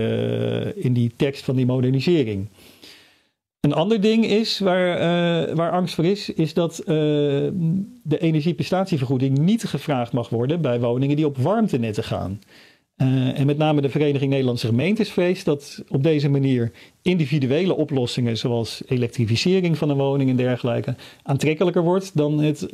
in 0.75 0.93
die 0.93 1.11
tekst 1.15 1.43
van 1.43 1.55
die 1.55 1.65
modernisering. 1.65 2.47
Een 3.65 3.73
ander 3.73 4.01
ding 4.01 4.25
is, 4.25 4.59
waar, 4.59 4.93
uh, 4.95 5.55
waar 5.55 5.71
angst 5.71 5.95
voor 5.95 6.05
is, 6.05 6.29
is 6.29 6.53
dat 6.53 6.79
uh, 6.79 6.85
de 8.03 8.17
energieprestatievergoeding 8.19 9.37
niet 9.37 9.63
gevraagd 9.63 10.11
mag 10.11 10.29
worden 10.29 10.61
bij 10.61 10.79
woningen 10.79 11.15
die 11.15 11.25
op 11.25 11.37
warmtenetten 11.37 12.03
gaan. 12.03 12.39
Uh, 12.97 13.39
en 13.39 13.45
met 13.45 13.57
name 13.57 13.81
de 13.81 13.89
Vereniging 13.89 14.29
Nederlandse 14.29 14.67
Gemeentes 14.67 15.09
vreest 15.09 15.45
dat 15.45 15.83
op 15.89 16.03
deze 16.03 16.29
manier 16.29 16.71
individuele 17.01 17.75
oplossingen, 17.75 18.37
zoals 18.37 18.81
elektrificering 18.87 19.77
van 19.77 19.89
een 19.89 19.97
woning 19.97 20.29
en 20.29 20.35
dergelijke, 20.35 20.95
aantrekkelijker 21.23 21.83
wordt 21.83 22.17
dan 22.17 22.39
het 22.39 22.67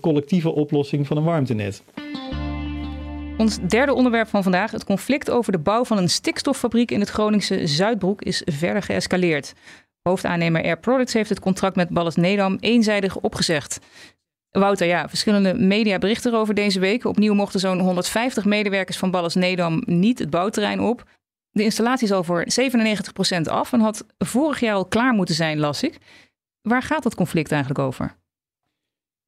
collectieve 0.00 0.50
oplossing 0.50 1.06
van 1.06 1.16
een 1.16 1.24
warmtenet. 1.24 1.82
Ons 3.38 3.58
derde 3.68 3.94
onderwerp 3.94 4.28
van 4.28 4.42
vandaag, 4.42 4.70
het 4.70 4.84
conflict 4.84 5.30
over 5.30 5.52
de 5.52 5.58
bouw 5.58 5.84
van 5.84 5.98
een 5.98 6.10
stikstoffabriek 6.10 6.90
in 6.90 7.00
het 7.00 7.08
Groningse 7.08 7.66
Zuidbroek, 7.66 8.22
is 8.22 8.42
verder 8.44 8.82
geëscaleerd. 8.82 9.54
Hoofdaannemer 10.08 10.62
Air 10.62 10.78
Products 10.78 11.12
heeft 11.12 11.28
het 11.28 11.40
contract 11.40 11.76
met 11.76 11.88
Ballas 11.88 12.16
Nedam 12.16 12.56
eenzijdig 12.60 13.16
opgezegd. 13.16 13.78
Wouter, 14.50 14.86
ja, 14.86 15.08
verschillende 15.08 15.54
media 15.54 15.98
berichten 15.98 16.32
erover 16.32 16.54
deze 16.54 16.80
week. 16.80 17.04
Opnieuw 17.04 17.34
mochten 17.34 17.60
zo'n 17.60 17.80
150 17.80 18.44
medewerkers 18.44 18.98
van 18.98 19.10
Ballas 19.10 19.34
Nedam 19.34 19.82
niet 19.84 20.18
het 20.18 20.30
bouwterrein 20.30 20.80
op. 20.80 21.04
De 21.50 21.62
installatie 21.62 22.06
is 22.06 22.12
al 22.12 22.24
voor 22.24 22.46
97% 23.38 23.40
af 23.42 23.72
en 23.72 23.80
had 23.80 24.06
vorig 24.18 24.60
jaar 24.60 24.74
al 24.74 24.86
klaar 24.86 25.12
moeten 25.12 25.34
zijn, 25.34 25.58
las 25.58 25.82
ik. 25.82 25.98
Waar 26.62 26.82
gaat 26.82 27.02
dat 27.02 27.14
conflict 27.14 27.52
eigenlijk 27.52 27.80
over? 27.80 28.17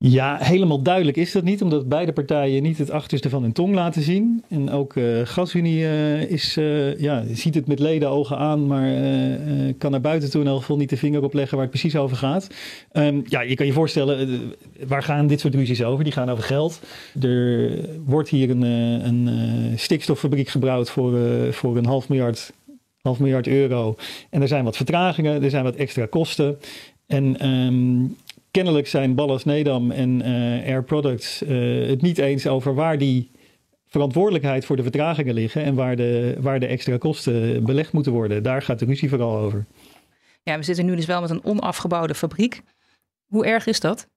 Ja, 0.02 0.37
helemaal 0.40 0.83
duidelijk 0.83 1.16
is 1.16 1.33
dat 1.33 1.45
niet, 1.45 1.62
omdat 1.62 1.88
beide 1.88 2.12
partijen 2.12 2.62
niet 2.62 2.78
het 2.78 2.90
achterste 2.90 3.28
van 3.28 3.42
hun 3.42 3.52
tong 3.52 3.75
laten 3.75 4.02
zien. 4.02 4.45
En 4.49 4.71
ook 4.71 4.95
uh, 4.95 5.21
GasUnie 5.25 5.78
uh, 5.78 6.23
is, 6.30 6.57
uh, 6.57 6.99
ja, 7.00 7.25
ziet 7.33 7.54
het 7.54 7.66
met 7.66 7.78
ledenogen 7.78 8.38
aan, 8.38 8.66
maar 8.66 8.92
kan 9.78 9.90
naar 9.90 10.00
buiten 10.00 10.30
toe 10.30 10.40
in 10.40 10.47
elk 10.47 10.61
geval 10.61 10.76
niet 10.76 10.90
de 10.90 10.97
vinger 10.97 11.23
op 11.23 11.35
leggen 11.35 11.57
waar 11.57 11.66
het 11.66 11.80
precies 11.80 11.97
over 11.97 12.16
gaat. 12.16 12.49
Um, 12.92 13.23
ja, 13.26 13.40
je 13.40 13.54
kan 13.54 13.66
je 13.66 13.73
voorstellen, 13.73 14.40
waar 14.87 15.02
gaan 15.02 15.26
dit 15.26 15.40
soort 15.40 15.54
ruzies 15.54 15.83
over? 15.83 16.04
Die 16.04 16.12
gaan 16.12 16.30
over 16.30 16.45
geld. 16.45 16.80
Er 17.21 17.71
wordt 18.04 18.28
hier 18.28 18.50
een, 18.50 18.62
een 18.62 19.78
stikstoffabriek 19.78 20.49
gebouwd 20.49 20.90
voor, 20.90 21.19
voor 21.52 21.76
een 21.76 21.87
half 21.87 22.09
miljard, 22.09 22.52
half 23.02 23.19
miljard 23.19 23.47
euro. 23.47 23.97
En 24.30 24.42
er 24.42 24.49
zijn 24.49 24.64
wat 24.64 24.76
vertragingen, 24.76 25.42
er 25.42 25.50
zijn 25.50 25.64
wat 25.64 25.76
extra 25.76 26.07
kosten. 26.07 26.59
En 27.07 27.49
um, 27.49 28.16
kennelijk 28.50 28.87
zijn 28.87 29.14
Ballas 29.14 29.45
Nedam 29.45 29.90
en 29.90 30.21
uh, 30.21 30.66
Air 30.66 30.85
Products 30.85 31.42
uh, 31.42 31.88
het 31.88 32.02
niet 32.02 32.19
eens 32.19 32.47
over 32.47 32.75
waar 32.75 32.99
die 32.99 33.30
verantwoordelijkheid 33.87 34.64
voor 34.64 34.76
de 34.76 34.83
vertragingen 34.83 35.35
liggen 35.35 35.62
en 35.62 35.75
waar 35.75 35.97
de, 35.97 36.37
waar 36.40 36.61
de 36.61 36.66
extra 36.66 36.97
kosten 36.97 37.64
belegd 37.64 37.92
moeten 37.92 38.12
worden. 38.12 38.42
Daar 38.42 38.62
gaat 38.62 38.78
de 38.78 38.85
ruzie 38.85 39.09
vooral 39.09 39.37
over. 39.37 39.66
Ja, 40.42 40.57
we 40.57 40.62
zitten 40.62 40.87
nu 40.87 40.97
dus 40.97 41.07
wel 41.07 41.21
met 41.21 41.30
een 41.30 41.45
onafgebouwde 41.45 42.14
fabriek. 42.14 42.62
Hoe 43.26 43.47
erg 43.47 43.66
is 43.66 43.80
dat? 43.80 44.09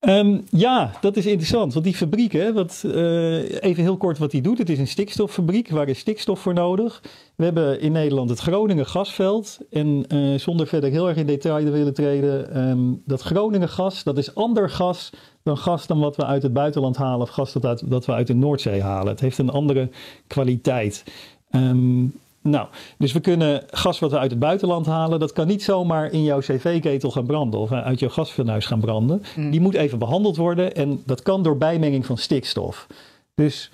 Um, 0.00 0.44
ja, 0.50 0.92
dat 1.00 1.16
is 1.16 1.26
interessant. 1.26 1.72
Want 1.72 1.84
die 1.84 1.94
fabriek, 1.94 2.32
hè, 2.32 2.52
wat, 2.52 2.82
uh, 2.86 3.62
even 3.62 3.82
heel 3.82 3.96
kort 3.96 4.18
wat 4.18 4.30
die 4.30 4.42
doet. 4.42 4.58
Het 4.58 4.70
is 4.70 4.78
een 4.78 4.88
stikstoffabriek. 4.88 5.70
Waar 5.70 5.88
is 5.88 5.98
stikstof 5.98 6.40
voor 6.40 6.54
nodig? 6.54 7.02
We 7.36 7.44
hebben 7.44 7.80
in 7.80 7.92
Nederland 7.92 8.30
het 8.30 8.38
Groningen 8.38 8.86
gasveld. 8.86 9.58
En 9.70 10.04
uh, 10.08 10.38
zonder 10.38 10.66
verder 10.66 10.90
heel 10.90 11.08
erg 11.08 11.16
in 11.16 11.26
detail 11.26 11.64
te 11.64 11.70
willen 11.70 11.94
treden. 11.94 12.68
Um, 12.68 13.02
dat 13.04 13.22
Groningen 13.22 13.68
gas, 13.68 14.02
dat 14.02 14.18
is 14.18 14.34
ander 14.34 14.70
gas 14.70 15.10
dan 15.42 15.58
gas 15.58 15.86
dan 15.86 15.98
wat 15.98 16.16
we 16.16 16.24
uit 16.24 16.42
het 16.42 16.52
buitenland 16.52 16.96
halen. 16.96 17.20
Of 17.20 17.30
gas 17.30 17.52
dat, 17.52 17.82
dat 17.86 18.06
we 18.06 18.12
uit 18.12 18.26
de 18.26 18.34
Noordzee 18.34 18.82
halen. 18.82 19.08
Het 19.08 19.20
heeft 19.20 19.38
een 19.38 19.50
andere 19.50 19.88
kwaliteit. 20.26 21.04
Um, 21.50 22.14
nou, 22.50 22.66
dus 22.98 23.12
we 23.12 23.20
kunnen 23.20 23.62
gas 23.66 23.98
wat 23.98 24.10
we 24.10 24.18
uit 24.18 24.30
het 24.30 24.40
buitenland 24.40 24.86
halen, 24.86 25.20
dat 25.20 25.32
kan 25.32 25.46
niet 25.46 25.62
zomaar 25.62 26.12
in 26.12 26.24
jouw 26.24 26.38
cv-ketel 26.38 27.10
gaan 27.10 27.26
branden 27.26 27.60
of 27.60 27.72
uit 27.72 28.00
jouw 28.00 28.08
gasfornuis 28.08 28.66
gaan 28.66 28.80
branden. 28.80 29.22
Mm. 29.36 29.50
Die 29.50 29.60
moet 29.60 29.74
even 29.74 29.98
behandeld 29.98 30.36
worden 30.36 30.74
en 30.74 31.02
dat 31.06 31.22
kan 31.22 31.42
door 31.42 31.56
bijmenging 31.56 32.06
van 32.06 32.18
stikstof. 32.18 32.86
Dus 33.34 33.70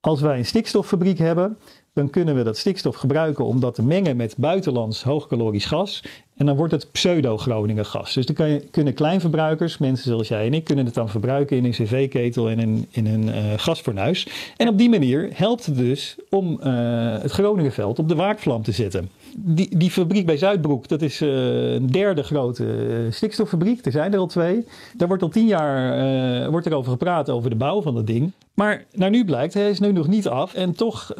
als 0.00 0.20
wij 0.20 0.38
een 0.38 0.46
stikstoffabriek 0.46 1.18
hebben, 1.18 1.58
dan 1.92 2.10
kunnen 2.10 2.34
we 2.34 2.42
dat 2.42 2.56
stikstof 2.56 2.96
gebruiken 2.96 3.44
om 3.44 3.60
dat 3.60 3.74
te 3.74 3.82
mengen 3.82 4.16
met 4.16 4.34
buitenlands 4.36 5.02
hoogkalorisch 5.02 5.64
gas. 5.64 6.04
En 6.36 6.46
dan 6.46 6.56
wordt 6.56 6.72
het 6.72 6.92
pseudo-Groningen 6.92 7.86
gas. 7.86 8.14
Dus 8.14 8.26
dan 8.26 8.34
kan 8.34 8.48
je, 8.48 8.60
kunnen 8.70 8.94
kleinverbruikers, 8.94 9.78
mensen 9.78 10.10
zoals 10.10 10.28
jij 10.28 10.46
en 10.46 10.54
ik, 10.54 10.64
kunnen 10.64 10.84
het 10.84 10.94
dan 10.94 11.08
verbruiken 11.08 11.56
in 11.56 11.64
een 11.64 11.70
cv-ketel 11.70 12.50
en 12.50 12.58
in, 12.58 12.86
in 12.90 13.06
een 13.06 13.26
uh, 13.28 13.34
gasfornuis. 13.56 14.28
En 14.56 14.68
op 14.68 14.78
die 14.78 14.90
manier 14.90 15.30
helpt 15.32 15.66
het 15.66 15.76
dus 15.76 16.16
om 16.30 16.60
uh, 16.64 17.18
het 17.20 17.30
Groningenveld 17.30 17.98
op 17.98 18.08
de 18.08 18.14
waakvlam 18.14 18.62
te 18.62 18.72
zetten. 18.72 19.10
Die, 19.36 19.76
die 19.76 19.90
fabriek 19.90 20.26
bij 20.26 20.36
Zuidbroek, 20.36 20.88
dat 20.88 21.02
is 21.02 21.20
uh, 21.20 21.72
een 21.72 21.86
derde 21.86 22.22
grote 22.22 23.06
stikstoffabriek. 23.10 23.86
Er 23.86 23.92
zijn 23.92 24.12
er 24.12 24.18
al 24.18 24.26
twee. 24.26 24.66
Daar 24.96 25.08
wordt 25.08 25.22
al 25.22 25.28
tien 25.28 25.46
jaar 25.46 26.50
wordt 26.50 26.66
er 26.66 26.74
over 26.74 26.90
gepraat 26.90 27.30
over 27.30 27.50
de 27.50 27.56
bouw 27.56 27.82
van 27.82 27.94
dat 27.94 28.06
ding. 28.06 28.32
Maar 28.54 28.84
naar 28.92 29.10
nu 29.10 29.24
blijkt, 29.24 29.54
hij 29.54 29.70
is 29.70 29.80
nu 29.80 29.92
nog 29.92 30.08
niet 30.08 30.28
af. 30.28 30.54
En 30.54 30.72
toch 30.72 31.12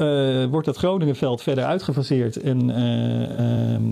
wordt 0.50 0.66
dat 0.66 0.76
Groningenveld 0.76 1.42
verder 1.42 1.64
uitgefaseerd 1.64 2.36
en 2.36 2.70
ehm, 2.70 3.82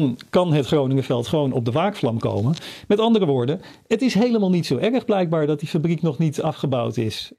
kan 0.00 0.16
kan, 0.30 0.52
het 0.52 0.66
Groningenveld 0.66 1.26
gewoon 1.26 1.52
op 1.52 1.64
de 1.64 1.70
waakvlam 1.70 2.18
komen. 2.18 2.54
Met 2.88 3.00
andere 3.00 3.26
woorden, 3.26 3.60
het 3.86 4.02
is 4.02 4.14
helemaal 4.14 4.50
niet 4.50 4.66
zo 4.66 4.76
erg 4.76 5.04
blijkbaar 5.04 5.46
dat 5.46 5.60
die 5.60 5.68
fabriek 5.68 6.02
nog 6.02 6.18
niet 6.18 6.42
afgebouwd 6.42 6.96
is. 6.96 7.32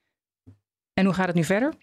En 0.93 1.05
hoe 1.05 1.13
gaat 1.13 1.27
het 1.27 1.35
nu 1.35 1.43
verder? 1.43 1.73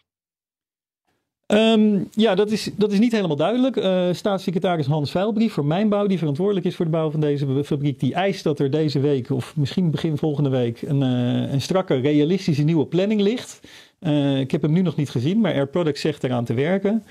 Um, 1.52 2.08
ja, 2.11 2.35
dat 2.35 2.50
is, 2.50 2.70
dat 2.76 2.92
is 2.92 2.99
niet 2.99 3.12
helemaal 3.12 3.37
duidelijk. 3.37 3.76
Uh, 3.76 4.08
staatssecretaris 4.12 4.87
Hans 4.87 5.11
Veilbrief 5.11 5.52
voor 5.52 5.64
Mijnbouw, 5.64 6.06
die 6.06 6.18
verantwoordelijk 6.18 6.66
is 6.66 6.76
voor 6.76 6.85
de 6.85 6.90
bouw 6.90 7.11
van 7.11 7.20
deze 7.20 7.64
fabriek, 7.64 8.00
die 8.00 8.14
eist 8.14 8.44
dat 8.44 8.58
er 8.58 8.70
deze 8.70 9.00
week, 9.00 9.30
of 9.30 9.56
misschien 9.56 9.90
begin 9.90 10.18
volgende 10.18 10.49
week, 10.49 10.82
een, 10.82 11.02
uh, 11.02 11.52
een 11.52 11.61
strakke, 11.61 11.94
realistische 11.94 12.62
nieuwe 12.62 12.87
planning 12.87 13.20
ligt. 13.20 13.61
Uh, 14.00 14.40
ik 14.40 14.50
heb 14.50 14.62
hem 14.62 14.73
nu 14.73 14.82
nog 14.82 14.97
niet 14.97 15.11
gezien, 15.11 15.40
maar 15.40 15.52
Air 15.52 15.68
Products 15.68 16.00
zegt 16.00 16.25
eraan 16.25 16.44
te 16.44 16.54
werken. 16.54 17.04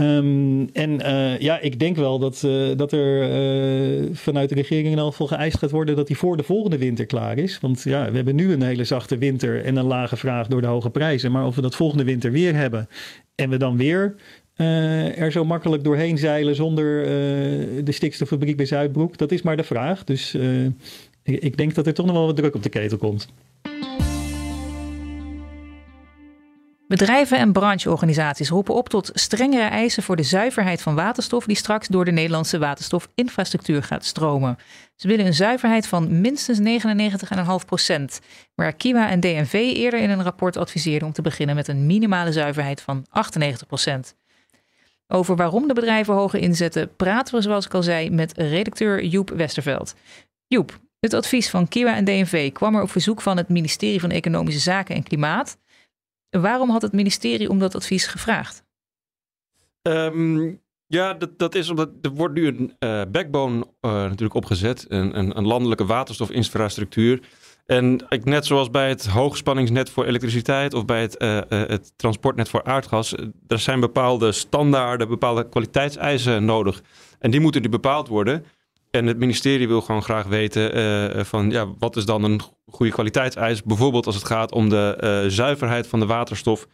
Um, 0.00 0.68
en 0.72 0.90
uh, 0.90 1.38
ja, 1.38 1.60
ik 1.60 1.78
denk 1.78 1.96
wel 1.96 2.18
dat, 2.18 2.42
uh, 2.46 2.76
dat 2.76 2.92
er 2.92 3.30
uh, 3.30 4.08
vanuit 4.12 4.48
de 4.48 4.54
regering 4.54 4.84
in 4.84 4.90
ieder 4.90 5.04
geval 5.04 5.26
geëist 5.26 5.58
gaat 5.58 5.70
worden 5.70 5.96
dat 5.96 6.06
die 6.06 6.16
voor 6.16 6.36
de 6.36 6.42
volgende 6.42 6.78
winter 6.78 7.06
klaar 7.06 7.38
is. 7.38 7.60
Want 7.60 7.82
ja, 7.82 8.10
we 8.10 8.16
hebben 8.16 8.34
nu 8.34 8.52
een 8.52 8.62
hele 8.62 8.84
zachte 8.84 9.18
winter 9.18 9.64
en 9.64 9.76
een 9.76 9.84
lage 9.84 10.16
vraag 10.16 10.46
door 10.46 10.60
de 10.60 10.66
hoge 10.66 10.90
prijzen. 10.90 11.32
Maar 11.32 11.46
of 11.46 11.54
we 11.54 11.60
dat 11.60 11.74
volgende 11.74 12.04
winter 12.04 12.32
weer 12.32 12.54
hebben 12.54 12.88
en 13.34 13.50
we 13.50 13.56
dan 13.56 13.76
weer 13.76 14.14
er 15.16 15.32
zo 15.32 15.44
makkelijk 15.44 15.84
doorheen 15.84 16.18
zeilen 16.18 16.54
zonder 16.54 17.04
de 17.84 17.92
stikstoffabriek 17.92 18.56
bij 18.56 18.66
Zuidbroek, 18.66 19.18
dat 19.18 19.32
is 19.32 19.42
maar 19.42 19.56
de 19.56 19.64
vraag. 19.64 20.04
Dus 20.04 20.36
ik 21.22 21.56
denk 21.56 21.74
dat 21.74 21.86
er 21.86 21.94
toch 21.94 22.06
nog 22.06 22.14
wel 22.14 22.26
wat 22.26 22.36
druk 22.36 22.54
op 22.54 22.62
de 22.62 22.68
ketel 22.68 22.98
komt. 22.98 23.28
Bedrijven 26.88 27.38
en 27.38 27.52
brancheorganisaties 27.52 28.48
roepen 28.48 28.74
op 28.74 28.88
tot 28.88 29.10
strengere 29.12 29.68
eisen 29.68 30.02
voor 30.02 30.16
de 30.16 30.22
zuiverheid 30.22 30.82
van 30.82 30.94
waterstof 30.94 31.46
die 31.46 31.56
straks 31.56 31.88
door 31.88 32.04
de 32.04 32.10
Nederlandse 32.10 32.58
waterstofinfrastructuur 32.58 33.82
gaat 33.82 34.04
stromen. 34.04 34.56
Ze 34.96 35.08
willen 35.08 35.26
een 35.26 35.34
zuiverheid 35.34 35.86
van 35.86 36.20
minstens 36.20 36.82
99,5 37.60 37.66
procent, 37.66 38.20
waar 38.54 38.72
Kiwa 38.72 39.10
en 39.10 39.20
DNV 39.20 39.52
eerder 39.52 40.00
in 40.00 40.10
een 40.10 40.22
rapport 40.22 40.56
adviseerden 40.56 41.08
om 41.08 41.14
te 41.14 41.22
beginnen 41.22 41.54
met 41.54 41.68
een 41.68 41.86
minimale 41.86 42.32
zuiverheid 42.32 42.80
van 42.80 43.06
98 43.10 43.66
procent. 43.66 44.14
Over 45.08 45.36
waarom 45.36 45.68
de 45.68 45.74
bedrijven 45.74 46.14
hoger 46.14 46.40
inzetten 46.40 46.96
praten 46.96 47.34
we, 47.34 47.42
zoals 47.42 47.66
ik 47.66 47.74
al 47.74 47.82
zei, 47.82 48.10
met 48.10 48.32
redacteur 48.36 49.04
Joep 49.04 49.30
Westerveld. 49.30 49.94
Joep, 50.46 50.78
het 51.00 51.14
advies 51.14 51.50
van 51.50 51.68
Kiwa 51.68 51.96
en 51.96 52.04
DNV 52.04 52.52
kwam 52.52 52.74
er 52.74 52.82
op 52.82 52.90
verzoek 52.90 53.20
van 53.20 53.36
het 53.36 53.48
ministerie 53.48 54.00
van 54.00 54.10
Economische 54.10 54.60
Zaken 54.60 54.94
en 54.94 55.02
Klimaat. 55.02 55.56
Waarom 56.30 56.70
had 56.70 56.82
het 56.82 56.92
ministerie 56.92 57.50
om 57.50 57.58
dat 57.58 57.74
advies 57.74 58.06
gevraagd? 58.06 58.64
Um, 59.82 60.60
ja, 60.86 61.14
dat, 61.14 61.38
dat 61.38 61.54
is 61.54 61.70
omdat 61.70 61.88
er 62.02 62.10
wordt 62.10 62.34
nu 62.34 62.46
een 62.46 62.72
uh, 62.78 63.02
backbone 63.10 63.56
uh, 63.58 63.92
natuurlijk 63.92 64.34
opgezet. 64.34 64.84
Een, 64.88 65.18
een, 65.18 65.36
een, 65.38 65.46
landelijke 65.46 65.84
waterstofinfrastructuur. 65.84 67.20
En 67.66 68.06
net 68.22 68.46
zoals 68.46 68.70
bij 68.70 68.88
het 68.88 69.06
hoogspanningsnet 69.06 69.90
voor 69.90 70.04
elektriciteit 70.04 70.74
of 70.74 70.84
bij 70.84 71.00
het, 71.00 71.22
uh, 71.22 71.40
het 71.48 71.92
transportnet 71.96 72.48
voor 72.48 72.64
aardgas, 72.64 73.14
er 73.46 73.58
zijn 73.58 73.80
bepaalde 73.80 74.32
standaarden, 74.32 75.08
bepaalde 75.08 75.48
kwaliteitseisen 75.48 76.44
nodig. 76.44 76.82
En 77.18 77.30
die 77.30 77.40
moeten 77.40 77.62
nu 77.62 77.68
bepaald 77.68 78.08
worden. 78.08 78.44
En 78.98 79.06
het 79.06 79.18
ministerie 79.18 79.68
wil 79.68 79.80
gewoon 79.80 80.02
graag 80.02 80.26
weten 80.26 80.76
uh, 80.78 81.24
van 81.24 81.50
ja, 81.50 81.66
wat 81.78 81.96
is 81.96 82.04
dan 82.04 82.24
een 82.24 82.40
goede 82.66 82.92
kwaliteitseis? 82.92 83.62
Bijvoorbeeld 83.62 84.06
als 84.06 84.14
het 84.14 84.24
gaat 84.24 84.52
om 84.52 84.68
de 84.68 84.98
uh, 85.00 85.30
zuiverheid 85.30 85.86
van 85.86 86.00
de 86.00 86.06
waterstof 86.06 86.66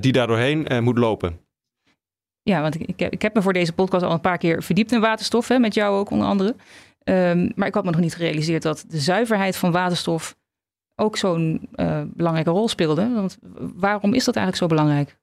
die 0.00 0.12
daar 0.12 0.26
doorheen 0.26 0.84
moet 0.84 0.98
lopen. 0.98 1.40
Ja, 2.42 2.60
want 2.60 2.88
ik, 2.88 3.00
heb, 3.00 3.12
ik 3.12 3.22
heb 3.22 3.34
me 3.34 3.42
voor 3.42 3.52
deze 3.52 3.72
podcast 3.72 4.04
al 4.04 4.12
een 4.12 4.20
paar 4.20 4.38
keer 4.38 4.62
verdiept 4.62 4.92
in 4.92 5.00
waterstof, 5.00 5.48
hè, 5.48 5.58
met 5.58 5.74
jou 5.74 5.98
ook 5.98 6.10
onder 6.10 6.26
andere. 6.26 6.54
Um, 7.04 7.52
maar 7.54 7.68
ik 7.68 7.74
had 7.74 7.84
me 7.84 7.90
nog 7.90 8.00
niet 8.00 8.14
gerealiseerd 8.14 8.62
dat 8.62 8.84
de 8.88 8.98
zuiverheid 8.98 9.56
van 9.56 9.72
waterstof 9.72 10.36
ook 10.94 11.16
zo'n 11.16 11.68
belangrijke 12.06 12.50
rol 12.50 12.68
speelde. 12.68 13.12
Want 13.14 13.38
waarom 13.58 14.14
is 14.14 14.24
dat 14.24 14.36
eigenlijk 14.36 14.56
zo 14.56 14.76
belangrijk? 14.76 15.18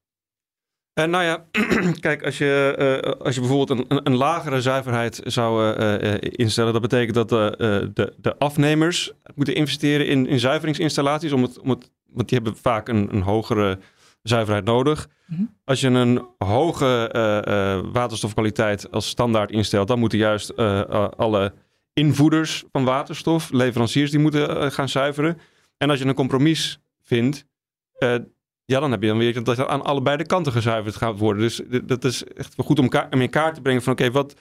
Uh, 1.00 1.06
nou 1.06 1.24
ja, 1.24 1.46
kijk, 2.00 2.24
als 2.24 2.38
je, 2.38 2.76
uh, 3.04 3.26
als 3.26 3.36
je 3.36 3.42
bijvoorbeeld 3.42 3.80
een, 3.90 4.00
een 4.04 4.16
lagere 4.16 4.62
zuiverheid 4.62 5.22
zou 5.24 5.78
uh, 5.80 6.14
instellen, 6.22 6.74
dat 6.74 6.82
betekent 6.82 7.16
dat 7.16 7.30
de, 7.30 7.92
de, 7.94 8.14
de, 8.18 8.38
afnemers 8.38 9.12
moeten 9.36 9.56
investeren 9.56 10.08
in, 10.08 10.28
in 10.28 10.40
zuiveringsinstallaties, 10.40 11.32
om 11.32 11.42
het, 11.42 11.60
om 11.60 11.70
het, 11.70 11.92
want 12.06 12.30
die 12.30 12.40
hebben 12.44 12.62
vaak 12.62 12.88
een, 12.88 13.14
een 13.14 13.22
hogere 13.22 13.80
zuiverheid 14.24 14.66
nodig. 14.66 15.08
Mm 15.26 15.38
-hmm. 15.38 15.56
Als 15.66 15.82
je 15.82 15.88
een 15.88 16.26
hoge 16.38 17.10
waterstofkwaliteit 17.92 18.92
als 18.92 19.08
standaard 19.08 19.52
instelt, 19.52 19.88
dan 19.88 20.00
moeten 20.00 20.18
juist 20.18 20.56
alle 21.18 21.54
invoerders 21.94 22.64
van 22.72 22.84
waterstof, 22.84 23.52
leveranciers, 23.52 24.12
die 24.12 24.20
moeten 24.20 24.72
gaan 24.72 24.90
zuiveren. 24.90 25.38
En 25.78 25.90
als 25.90 26.00
je 26.00 26.06
een 26.06 26.14
compromis 26.14 26.80
vindt, 27.02 27.46
ja, 28.66 28.80
dan 28.80 28.92
heb 28.92 29.02
je 29.02 29.08
dan 29.08 29.18
weer 29.18 29.44
dat 29.44 29.68
aan 29.68 29.84
allebei 29.84 30.18
de 30.18 30.26
kanten 30.26 30.52
gezuiverd 30.52 30.96
gaat 30.96 31.18
worden. 31.18 31.42
Dus 31.42 31.62
dat 31.84 32.04
is 32.04 32.24
echt 32.24 32.54
goed 32.58 32.80
om, 32.80 32.90
in 33.10 33.30
kaart 33.30 33.56
te 33.56 33.62
brengen 33.62 33.82
van 33.82 33.94
oké, 33.94 34.12
wat 34.12 34.36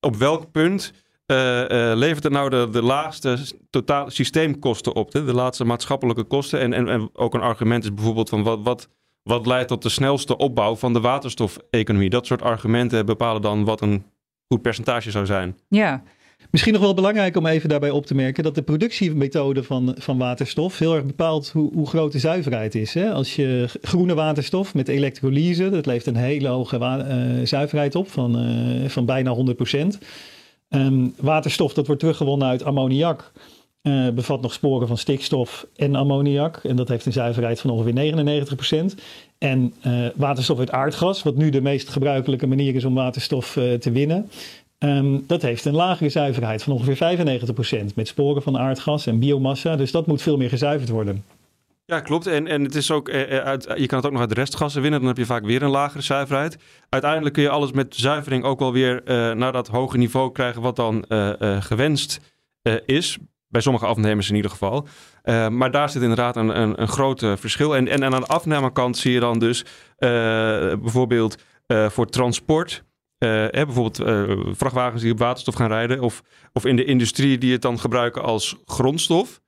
op 0.00 0.16
welk 0.16 0.50
punt 0.50 0.92
uh, 1.26 1.60
uh, 1.60 1.66
levert 1.94 2.22
het 2.22 2.32
nou 2.32 2.50
de, 2.50 2.68
de 2.70 2.82
laagste 2.82 3.38
totale 3.70 4.10
systeemkosten 4.10 4.94
op? 4.94 5.10
De 5.10 5.34
laatste 5.34 5.64
maatschappelijke 5.64 6.22
kosten. 6.22 6.60
En, 6.60 6.72
en, 6.72 6.88
en 6.88 7.08
ook 7.12 7.34
een 7.34 7.40
argument 7.40 7.84
is 7.84 7.94
bijvoorbeeld 7.94 8.28
van 8.28 8.42
wat, 8.42 8.60
wat, 8.62 8.88
wat 9.22 9.46
leidt 9.46 9.68
tot 9.68 9.82
de 9.82 9.88
snelste 9.88 10.36
opbouw 10.36 10.76
van 10.76 10.92
de 10.92 11.00
waterstofeconomie? 11.00 12.10
Dat 12.10 12.26
soort 12.26 12.42
argumenten 12.42 13.06
bepalen 13.06 13.42
dan 13.42 13.64
wat 13.64 13.80
een 13.80 14.04
goed 14.48 14.62
percentage 14.62 15.10
zou 15.10 15.26
zijn. 15.26 15.58
Ja, 15.68 16.02
Misschien 16.50 16.72
nog 16.72 16.82
wel 16.82 16.94
belangrijk 16.94 17.36
om 17.36 17.46
even 17.46 17.68
daarbij 17.68 17.90
op 17.90 18.06
te 18.06 18.14
merken 18.14 18.42
dat 18.42 18.54
de 18.54 18.62
productiemethode 18.62 19.62
van, 19.62 19.94
van 19.98 20.18
waterstof 20.18 20.78
heel 20.78 20.94
erg 20.94 21.04
bepaalt 21.04 21.50
hoe, 21.50 21.72
hoe 21.72 21.86
groot 21.86 22.12
de 22.12 22.18
zuiverheid 22.18 22.74
is. 22.74 22.94
Hè? 22.94 23.12
Als 23.12 23.36
je 23.36 23.68
groene 23.82 24.14
waterstof 24.14 24.74
met 24.74 24.88
elektrolyse, 24.88 25.70
dat 25.70 25.86
levert 25.86 26.06
een 26.06 26.16
hele 26.16 26.48
hoge 26.48 26.78
uh, 26.78 27.46
zuiverheid 27.46 27.94
op 27.94 28.10
van, 28.10 28.40
uh, 28.40 28.88
van 28.88 29.04
bijna 29.04 29.30
100 29.30 29.56
procent. 29.56 29.98
Um, 30.68 31.14
waterstof 31.20 31.74
dat 31.74 31.86
wordt 31.86 32.00
teruggewonnen 32.00 32.48
uit 32.48 32.64
ammoniak. 32.64 33.32
Uh, 33.82 34.08
bevat 34.10 34.40
nog 34.40 34.52
sporen 34.52 34.88
van 34.88 34.98
stikstof 34.98 35.66
en 35.76 35.94
ammoniak. 35.94 36.56
En 36.56 36.76
dat 36.76 36.88
heeft 36.88 37.06
een 37.06 37.12
zuiverheid 37.12 37.60
van 37.60 37.70
ongeveer 37.70 38.92
99%. 38.92 38.94
En 39.38 39.74
waterstof 40.14 40.58
uit 40.58 40.70
aardgas, 40.70 41.22
wat 41.22 41.36
nu 41.36 41.50
de 41.50 41.60
meest 41.60 41.88
gebruikelijke 41.88 42.46
manier 42.46 42.74
is 42.74 42.84
om 42.84 42.94
waterstof 42.94 43.52
te 43.80 43.90
winnen. 43.92 44.30
Um, 44.78 45.24
dat 45.26 45.42
heeft 45.42 45.64
een 45.64 45.74
lagere 45.74 46.08
zuiverheid 46.08 46.62
van 46.62 46.72
ongeveer 46.72 47.18
95%. 47.90 47.94
Met 47.94 48.08
sporen 48.08 48.42
van 48.42 48.58
aardgas 48.58 49.06
en 49.06 49.18
biomassa. 49.18 49.76
Dus 49.76 49.90
dat 49.90 50.06
moet 50.06 50.22
veel 50.22 50.36
meer 50.36 50.48
gezuiverd 50.48 50.88
worden. 50.88 51.24
Ja, 51.86 52.00
klopt. 52.00 52.26
En, 52.26 52.46
en 52.46 52.62
het 52.62 52.74
is 52.74 52.90
ook, 52.90 53.10
uit, 53.10 53.72
je 53.76 53.86
kan 53.86 53.98
het 53.98 54.06
ook 54.06 54.12
nog 54.12 54.20
uit 54.20 54.32
restgassen 54.32 54.82
winnen. 54.82 55.00
Dan 55.00 55.08
heb 55.08 55.18
je 55.18 55.26
vaak 55.26 55.44
weer 55.44 55.62
een 55.62 55.70
lagere 55.70 56.02
zuiverheid. 56.02 56.58
Uiteindelijk 56.88 57.34
kun 57.34 57.42
je 57.42 57.48
alles 57.48 57.72
met 57.72 57.96
zuivering 57.96 58.44
ook 58.44 58.58
wel 58.58 58.72
weer 58.72 59.02
naar 59.36 59.52
dat 59.52 59.68
hoge 59.68 59.96
niveau 59.96 60.32
krijgen. 60.32 60.62
wat 60.62 60.76
dan 60.76 61.04
gewenst 61.60 62.20
is 62.84 63.18
bij 63.48 63.60
sommige 63.60 63.86
afnemers 63.86 64.28
in 64.28 64.36
ieder 64.36 64.50
geval. 64.50 64.86
Maar 65.50 65.70
daar 65.70 65.90
zit 65.90 66.02
inderdaad 66.02 66.36
een, 66.36 66.60
een, 66.60 66.80
een 66.80 66.88
groot 66.88 67.20
verschil. 67.20 67.76
En, 67.76 67.88
en, 67.88 68.02
en, 68.02 68.14
aan 68.14 68.20
de 68.20 68.26
afnemerkant 68.26 68.96
zie 68.96 69.12
je 69.12 69.20
dan 69.20 69.38
dus 69.38 69.64
bijvoorbeeld 70.78 71.36
voor 71.88 72.06
transport. 72.06 72.84
Hè, 73.26 73.64
bijvoorbeeld 73.64 73.96
vrachtwagens 74.56 75.02
die 75.02 75.12
op 75.12 75.18
waterstof 75.18 75.54
gaan 75.54 75.68
rijden. 75.68 76.00
Of, 76.00 76.22
of 76.52 76.64
in 76.64 76.76
de 76.76 76.84
industrie 76.84 77.38
die 77.38 77.52
het 77.52 77.62
dan 77.62 77.78
gebruiken 77.78 78.22
als 78.22 78.56
grondstof. 78.64 79.40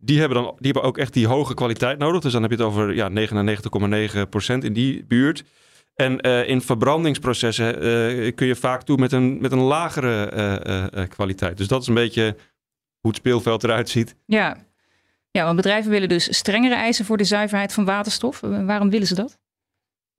die, 0.00 0.18
hebben 0.18 0.42
dan, 0.42 0.54
die 0.58 0.72
hebben 0.72 0.82
ook 0.82 0.98
echt 0.98 1.12
die 1.12 1.26
hoge 1.26 1.54
kwaliteit 1.54 1.98
nodig. 1.98 2.20
Dus 2.20 2.32
dan 2.32 2.42
heb 2.42 2.50
je 2.50 2.56
het 2.56 2.66
over 2.66 2.94
ja, 2.94 3.10
99,9% 3.10 4.64
in 4.64 4.72
die 4.72 5.04
buurt. 5.04 5.44
En 5.94 6.20
in 6.46 6.60
verbrandingsprocessen 6.60 7.74
kun 8.34 8.46
je 8.46 8.56
vaak 8.56 8.82
toe 8.82 8.96
met 8.96 9.12
een, 9.12 9.40
met 9.40 9.52
een 9.52 9.62
lagere 9.62 11.08
kwaliteit. 11.08 11.56
Dus 11.56 11.68
dat 11.68 11.82
is 11.82 11.88
een 11.88 11.94
beetje 11.94 12.36
hoe 13.02 13.10
het 13.10 13.16
speelveld 13.16 13.64
eruit 13.64 13.88
ziet. 13.88 14.16
Ja. 14.26 14.56
ja, 15.30 15.44
want 15.44 15.56
bedrijven 15.56 15.90
willen 15.90 16.08
dus 16.08 16.36
strengere 16.36 16.74
eisen 16.74 17.04
voor 17.04 17.16
de 17.16 17.24
zuiverheid 17.24 17.72
van 17.72 17.84
waterstof. 17.84 18.40
Waarom 18.40 18.90
willen 18.90 19.06
ze 19.06 19.14
dat? 19.14 19.38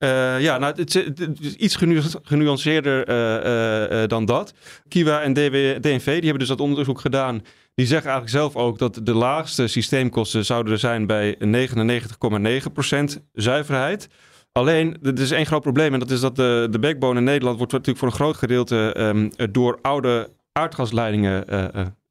Uh, 0.04 0.42
ja, 0.42 0.58
nou, 0.58 0.74
het, 0.76 0.96
is 1.40 1.56
iets 1.56 1.76
genu 1.76 2.02
genuanceerder 2.24 3.10
uh, 3.10 4.02
uh, 4.02 4.08
dan 4.08 4.26
dat. 4.26 4.54
Kiwa 4.88 5.22
en 5.22 5.34
DNV 5.34 6.06
die 6.06 6.14
hebben 6.14 6.40
dus 6.40 6.48
dat 6.48 6.60
onderzoek 6.60 7.00
gedaan. 7.00 7.42
Die 7.76 7.86
zeggen 7.86 8.12
eigenlijk 8.12 8.38
zelf 8.38 8.56
ook 8.64 8.78
dat 8.78 9.00
de 9.04 9.14
laagste 9.14 9.68
systeemkosten 9.68 10.46
zouden 10.46 10.80
zijn 10.80 11.08
bij 11.08 11.38
99,9% 13.18 13.22
zuiverheid. 13.34 14.08
Alleen, 14.52 14.98
er 15.04 15.20
is 15.20 15.32
één 15.32 15.46
groot 15.46 15.62
probleem 15.62 15.94
en 15.94 16.00
dat 16.00 16.12
is 16.12 16.20
dat 16.20 16.36
de, 16.36 16.78
backbone 16.80 17.20
in 17.20 17.26
Nederland 17.26 17.58
wordt 17.58 17.72
natuurlijk 17.72 18.00
voor 18.00 18.08
een 18.08 18.14
groot 18.14 18.38
gedeelte 18.38 18.96
um, 19.00 19.32
door 19.52 19.80
oude 19.82 20.30
aardgasleidingen 20.52 21.46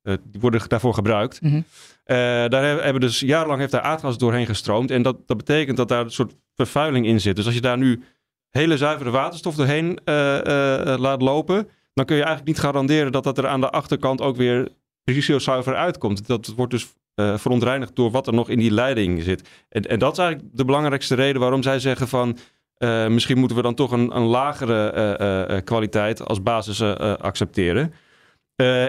die 0.02 0.40
worden 0.40 0.68
daarvoor 0.68 0.94
gebruikt. 0.94 1.40
Mm 1.40 1.64
daar 2.04 2.82
hebben 2.82 3.00
dus 3.00 3.20
jarenlang 3.20 3.60
heeft 3.60 3.72
daar 3.72 3.80
aardgas 3.80 4.18
doorheen 4.18 4.46
gestroomd. 4.46 4.90
En 4.90 5.02
dat, 5.02 5.16
dat 5.26 5.36
betekent 5.36 5.76
dat 5.76 5.88
daar 5.88 6.04
een 6.04 6.10
soort 6.10 6.34
vervuiling 6.54 7.06
in 7.06 7.20
zit. 7.20 7.36
Dus 7.36 7.44
als 7.44 7.54
je 7.54 7.60
daar 7.60 7.78
nu 7.78 8.02
hele 8.50 8.76
zuivere 8.76 9.10
waterstof 9.10 9.54
doorheen 9.54 9.86
uh, 10.04 10.94
laat 10.98 11.22
lopen, 11.22 11.68
dan 11.94 12.04
kun 12.04 12.16
je 12.16 12.22
eigenlijk 12.22 12.46
niet 12.46 12.64
garanderen 12.64 13.12
dat 13.12 13.24
dat 13.24 13.38
er 13.38 13.46
aan 13.46 13.60
de 13.60 13.70
achterkant 13.70 14.20
ook 14.20 14.36
weer 14.36 14.68
precies 15.04 15.44
zuiver 15.44 15.74
uitkomt. 15.74 16.26
Dat 16.26 16.52
wordt 16.56 16.72
dus 16.72 16.86
verontreinigd 17.14 17.96
door 17.96 18.10
wat 18.10 18.26
er 18.26 18.32
nog 18.32 18.48
in 18.48 18.58
die 18.58 18.70
leiding 18.70 19.22
zit. 19.22 19.48
En, 19.68 19.82
en 19.82 19.98
dat 19.98 20.12
is 20.12 20.18
eigenlijk 20.18 20.56
de 20.56 20.64
belangrijkste 20.64 21.14
reden 21.14 21.40
waarom 21.40 21.62
zij 21.62 21.78
zeggen 21.78 22.08
van 22.08 22.38
misschien 23.08 23.38
moeten 23.38 23.56
we 23.56 23.62
dan 23.62 23.74
toch 23.74 23.92
een, 23.92 24.16
een 24.16 24.22
lagere 24.22 25.62
kwaliteit 25.64 26.26
als 26.26 26.42
basis 26.42 26.82
accepteren. 27.18 27.92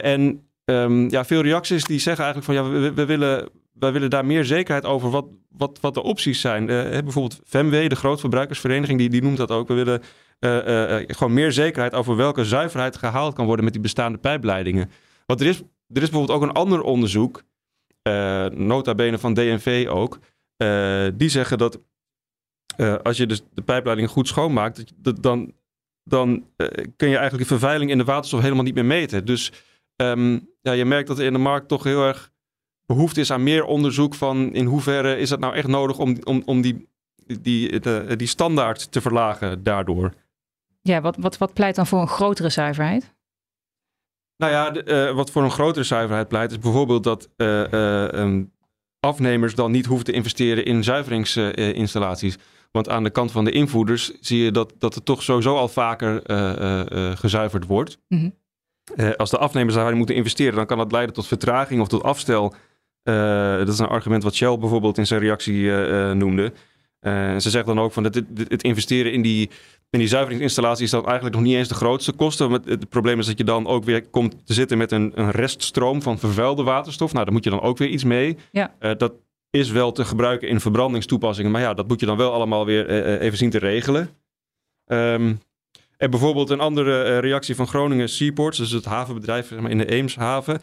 en 0.02 0.48
um, 0.65 1.10
ja, 1.10 1.26
veel 1.26 1.41
reacties 1.41 1.84
die 1.84 1.99
zeggen 1.99 2.23
eigenlijk 2.26 2.54
van 2.54 2.71
ja, 2.73 2.91
we, 2.93 3.06
willen, 3.06 3.49
wij 3.73 3.91
willen 3.91 4.10
daar 4.10 4.26
meer 4.26 4.45
zekerheid 4.45 4.86
over 4.86 5.10
wat, 5.10 5.26
wat, 5.49 5.78
wat 5.82 5.93
de 5.93 6.04
opties 6.04 6.41
zijn. 6.41 6.62
Uh, 6.69 6.89
bijvoorbeeld 6.89 7.39
FEMW, 7.45 7.89
de 7.89 7.95
grootverbruikersvereniging, 7.95 8.99
die, 8.99 9.10
die 9.10 9.21
noemt 9.21 9.38
dat 9.38 9.52
ook. 9.52 9.67
We 9.67 9.73
willen 9.73 10.02
uh, 10.39 10.67
uh, 10.67 11.04
gewoon 11.08 11.34
meer 11.34 11.52
zekerheid 11.52 11.93
over 11.93 12.15
welke 12.15 12.45
zuiverheid 12.45 12.97
gehaald 12.97 13.34
kan 13.34 13.45
worden 13.45 13.63
met 13.63 13.73
die 13.73 13.82
bestaande 13.82 14.17
pijpleidingen. 14.17 14.91
Want 15.26 15.41
er 15.41 15.47
is, 15.47 15.58
er 15.88 16.02
is 16.02 16.10
bijvoorbeeld 16.10 16.38
ook 16.38 16.41
een 16.41 16.56
ander 16.56 16.82
onderzoek, 16.82 17.43
nota 18.54 18.95
bene 18.95 19.17
van 19.17 19.34
DNV 19.34 19.88
ook, 19.89 20.19
die 21.13 21.30
zeggen 21.30 21.58
dat 21.58 21.80
als 23.04 23.17
je 23.17 23.26
dus 23.26 23.43
de 23.54 23.62
pijpleidingen 23.62 24.12
goed 24.12 24.28
schoonmaakt, 24.28 24.84
dat, 24.95 25.23
dan, 25.23 25.54
dan 26.04 26.45
kun 26.95 27.10
je 27.10 27.17
eigenlijk 27.17 27.49
de 27.49 27.56
vervuiling 27.58 27.91
in 27.91 27.97
de 27.97 28.04
waterstof 28.04 28.41
helemaal 28.41 28.63
niet 28.63 28.76
meer 28.76 28.86
meten. 28.86 29.26
Dus 29.26 29.52
um, 29.96 30.50
ja, 30.62 30.72
je 30.72 30.86
merkt 30.86 31.08
dat 31.08 31.20
er 31.20 31.26
in 31.26 31.34
de 31.34 31.40
markt 31.40 31.68
toch 31.68 31.84
heel 31.84 32.04
erg 32.04 32.32
behoefte 32.86 33.20
is 33.20 33.32
aan 33.32 33.44
meer 33.44 33.66
onderzoek 33.66 34.16
van 34.16 34.54
in 34.54 34.66
hoeverre 34.66 35.18
is 35.18 35.30
het 35.30 35.40
nou 35.40 35.54
echt 35.54 35.68
nodig 35.68 36.00
om, 36.00 36.18
om, 36.24 36.42
om 36.46 36.62
die, 36.62 36.88
die, 37.42 37.80
de, 37.80 38.14
die 38.18 38.28
standaard 38.28 38.92
te 38.92 39.02
verlagen 39.02 39.64
daardoor. 39.64 40.14
Ja, 40.82 41.02
wat, 41.02 41.18
wat, 41.18 41.38
wat 41.38 41.54
pleit 41.54 41.76
dan 41.76 41.88
voor 41.88 42.02
een 42.02 42.08
grotere 42.08 42.50
zuiverheid? 42.50 43.14
Nou 44.38 44.52
ja, 44.52 44.70
de, 44.70 45.08
uh, 45.10 45.16
wat 45.16 45.32
voor 45.32 45.44
een 45.44 45.52
grotere 45.52 45.86
zuiverheid 45.86 46.28
pleit 46.28 46.52
is 46.52 46.60
bijvoorbeeld 46.60 47.04
dat 47.04 47.30
uh, 47.38 47.72
uh, 47.72 48.08
um, 48.12 48.52
afnemers 49.00 49.56
dan 49.56 49.72
niet 49.72 49.86
hoeven 49.86 50.06
te 50.06 50.12
investeren 50.12 50.66
in 50.66 50.84
zuiveringsinstallaties. 50.84 52.38
Want 52.72 52.90
aan 52.90 53.04
de 53.04 53.10
kant 53.10 53.32
van 53.32 53.46
de 53.46 53.52
invoerders 53.52 54.12
zie 54.20 54.44
je 54.44 54.52
dat, 54.52 54.74
dat 54.78 54.96
er 54.96 55.04
toch 55.04 55.24
sowieso 55.24 55.56
al 55.56 55.68
vaker 55.68 56.22
gezuiverd 57.18 57.66
wordt. 57.66 57.98
Mm 58.08 58.20
-hmm. 58.20 58.34
Uh, 58.96 59.12
als 59.12 59.30
de 59.30 59.38
afnemers 59.38 59.76
daarin 59.76 59.98
moeten 59.98 60.15
investeren, 60.15 60.56
dan 60.56 60.65
kan 60.65 60.78
dat 60.78 60.91
leiden 60.91 61.15
tot 61.15 61.28
vertraging 61.28 61.82
of 61.82 61.88
tot 61.88 62.04
afstel. 62.04 62.54
Uh, 63.04 63.58
dat 63.58 63.67
is 63.67 63.80
een 63.80 63.88
argument 63.88 64.24
wat 64.24 64.36
Shell 64.36 64.58
bijvoorbeeld 64.58 64.98
in 64.98 65.08
zijn 65.08 65.19
reactie 65.19 65.56
uh, 65.56 66.12
noemde. 66.12 66.54
ze 67.38 67.50
zegt 67.50 67.65
dan 67.65 67.80
ook 67.80 67.91
van 67.91 68.04
dat 68.04 68.15
het, 68.15 68.26
het, 68.48 68.63
investeren 68.63 69.12
in 69.12 69.22
die, 69.22 69.50
in 69.89 70.00
die 70.00 70.08
zuiveringsinstallatie 70.08 70.84
is 70.84 70.91
dan 70.91 71.06
eigenlijk 71.06 71.36
nog 71.36 71.43
niet 71.43 71.56
eens 71.56 71.67
de 71.67 71.74
grootste 71.76 72.12
kosten. 72.12 72.52
Het, 72.52 72.65
het, 72.65 72.89
probleem 72.89 73.19
is 73.19 73.26
dat 73.26 73.38
je 73.38 73.43
dan 73.43 73.67
ook 73.67 73.84
weer 73.84 74.10
komt 74.10 74.46
te 74.46 74.54
zitten 74.54 74.78
met 74.78 74.91
een, 74.91 75.12
een 75.15 75.32
reststroom 75.32 76.02
van 76.02 76.19
vervuilde 76.19 76.63
waterstof. 76.63 77.13
Nou, 77.13 77.26
daar 77.26 77.34
moet 77.34 77.43
je 77.43 77.50
dan 77.50 77.62
ook 77.62 77.78
weer 77.78 77.89
iets 77.89 78.04
mee. 78.04 78.38
Ja. 78.52 78.74
dat 78.98 79.13
is 79.50 79.72
wel 79.72 79.91
te 79.91 80.06
gebruiken 80.06 80.48
in 80.48 80.60
verbrandingstoepassingen. 80.60 81.52
Maar 81.52 81.62
ja, 81.62 81.74
dat 81.74 81.88
moet 81.88 82.00
je 82.00 82.06
dan 82.06 82.17
wel 82.17 82.34
allemaal 82.34 82.65
weer 82.65 83.19
even 83.19 83.38
zien 83.38 83.50
te 83.50 83.60
regelen. 83.60 84.10
Um, 84.86 85.39
en 85.98 86.10
bijvoorbeeld 86.10 86.50
een 86.50 86.60
andere 86.60 87.04
eh, 87.04 87.20
reactie 87.20 87.56
van 87.56 87.68
Groningen 87.68 88.10
Seaports, 88.10 88.58
dus 88.58 88.72
het 88.72 88.86
havenbedrijf 88.86 89.48
zeg 89.48 89.60
maar, 89.60 89.72
in 89.72 89.78
de 89.78 89.86
Eemshaven. 89.86 90.62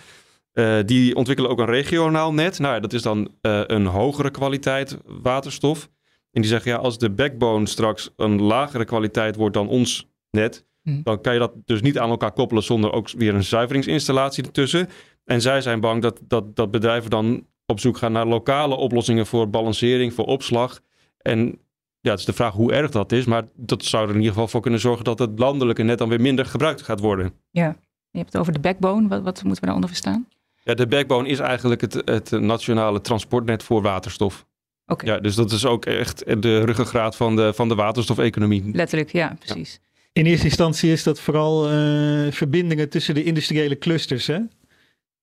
Uh, 0.55 0.79
die 0.87 1.15
ontwikkelen 1.15 1.51
ook 1.51 1.59
een 1.59 1.67
regionaal 1.67 2.35
net. 2.35 2.59
Nou 2.59 2.81
dat 2.81 2.93
is 2.93 3.03
dan 3.03 3.19
uh, 3.43 3.63
een 3.67 3.87
hogere 3.87 4.31
kwaliteit 4.31 4.99
waterstof. 5.05 5.89
En 6.33 6.41
die 6.41 6.51
zeggen, 6.51 6.71
ja, 6.71 6.77
als 6.77 6.99
de 6.99 7.11
backbone 7.11 7.67
straks 7.67 8.11
een 8.17 8.43
lagere 8.43 8.85
kwaliteit 8.85 9.37
wordt 9.37 9.55
dan 9.55 9.69
ons 9.69 10.09
net, 10.31 10.67
hm. 10.83 11.03
dan 11.03 11.21
kan 11.21 11.33
je 11.33 11.39
dat 11.39 11.53
dus 11.65 11.81
niet 11.81 11.99
aan 11.99 12.11
elkaar 12.11 12.33
koppelen 12.33 12.63
zonder 12.63 12.93
ook 12.93 13.11
weer 13.11 13.35
een 13.35 13.45
zuiveringsinstallatie 13.45 14.45
ertussen. 14.45 14.89
En 15.25 15.41
zij 15.41 15.61
zijn 15.61 15.81
bang 15.81 16.03
dat, 16.03 16.21
dat, 16.23 16.57
dat 16.57 16.71
bedrijven 16.71 17.11
dan 17.11 17.47
op 17.67 17.81
zoek 17.81 17.97
gaan 17.97 18.13
naar 18.13 18.27
lokale 18.27 18.77
oplossingen 18.77 19.27
voor 19.27 19.51
balancering, 19.51 20.15
voor 20.15 20.27
opslag. 20.27 20.81
En 21.19 21.59
ja, 22.01 22.11
het 22.11 22.19
is 22.19 22.25
de 22.25 22.33
vraag 22.33 22.53
hoe 22.55 22.73
erg 22.73 22.91
dat 22.91 23.13
is. 23.13 23.25
Maar 23.25 23.45
dat 23.55 23.85
zou 23.85 24.03
er 24.03 24.11
in 24.11 24.17
ieder 24.17 24.33
geval 24.33 24.49
voor 24.49 24.61
kunnen 24.61 24.81
zorgen 24.81 25.05
dat 25.05 25.19
het 25.19 25.39
landelijke 25.39 25.83
net 25.83 25.99
dan 25.99 26.09
weer 26.09 26.21
minder 26.21 26.47
gebruikt 26.47 26.83
gaat 26.83 27.01
worden. 27.01 27.33
Ja, 27.51 27.77
je 28.11 28.19
hebt 28.19 28.33
het 28.33 28.41
over 28.41 28.53
de 28.53 28.61
backbone. 28.61 29.09
Wat, 29.09 29.23
wat 29.23 29.43
moeten 29.43 29.61
we 29.61 29.61
daaronder 29.61 29.89
verstaan? 29.89 30.29
Ja, 30.65 30.75
de 30.75 30.87
backbone 30.87 31.29
is 31.29 31.39
eigenlijk 31.39 31.81
het, 31.81 32.03
het 32.05 32.31
nationale 32.31 33.01
transportnet 33.01 33.63
voor 33.63 33.83
waterstof. 33.83 34.47
Oké. 34.87 35.07
Ja, 35.07 35.19
dus 35.19 35.35
dat 35.35 35.53
is 35.53 35.67
ook 35.67 35.85
echt 35.85 36.43
de 36.43 36.65
ruggengraat 36.65 37.17
van 37.17 37.37
de, 37.37 37.53
van 37.55 37.69
de 37.69 37.75
waterstofeconomie. 37.75 38.71
Letterlijk, 38.73 39.13
ja, 39.13 39.37
precies. 39.39 39.81
In 40.13 40.27
eerste 40.27 40.45
instantie 40.45 40.93
is 40.93 41.03
dat 41.03 41.21
vooral 41.21 41.73
uh, 41.73 42.33
verbindingen 42.33 42.89
tussen 42.89 43.15
de 43.15 43.25
industriële 43.25 43.79
clusters, 43.79 44.27
hè? 44.27 44.39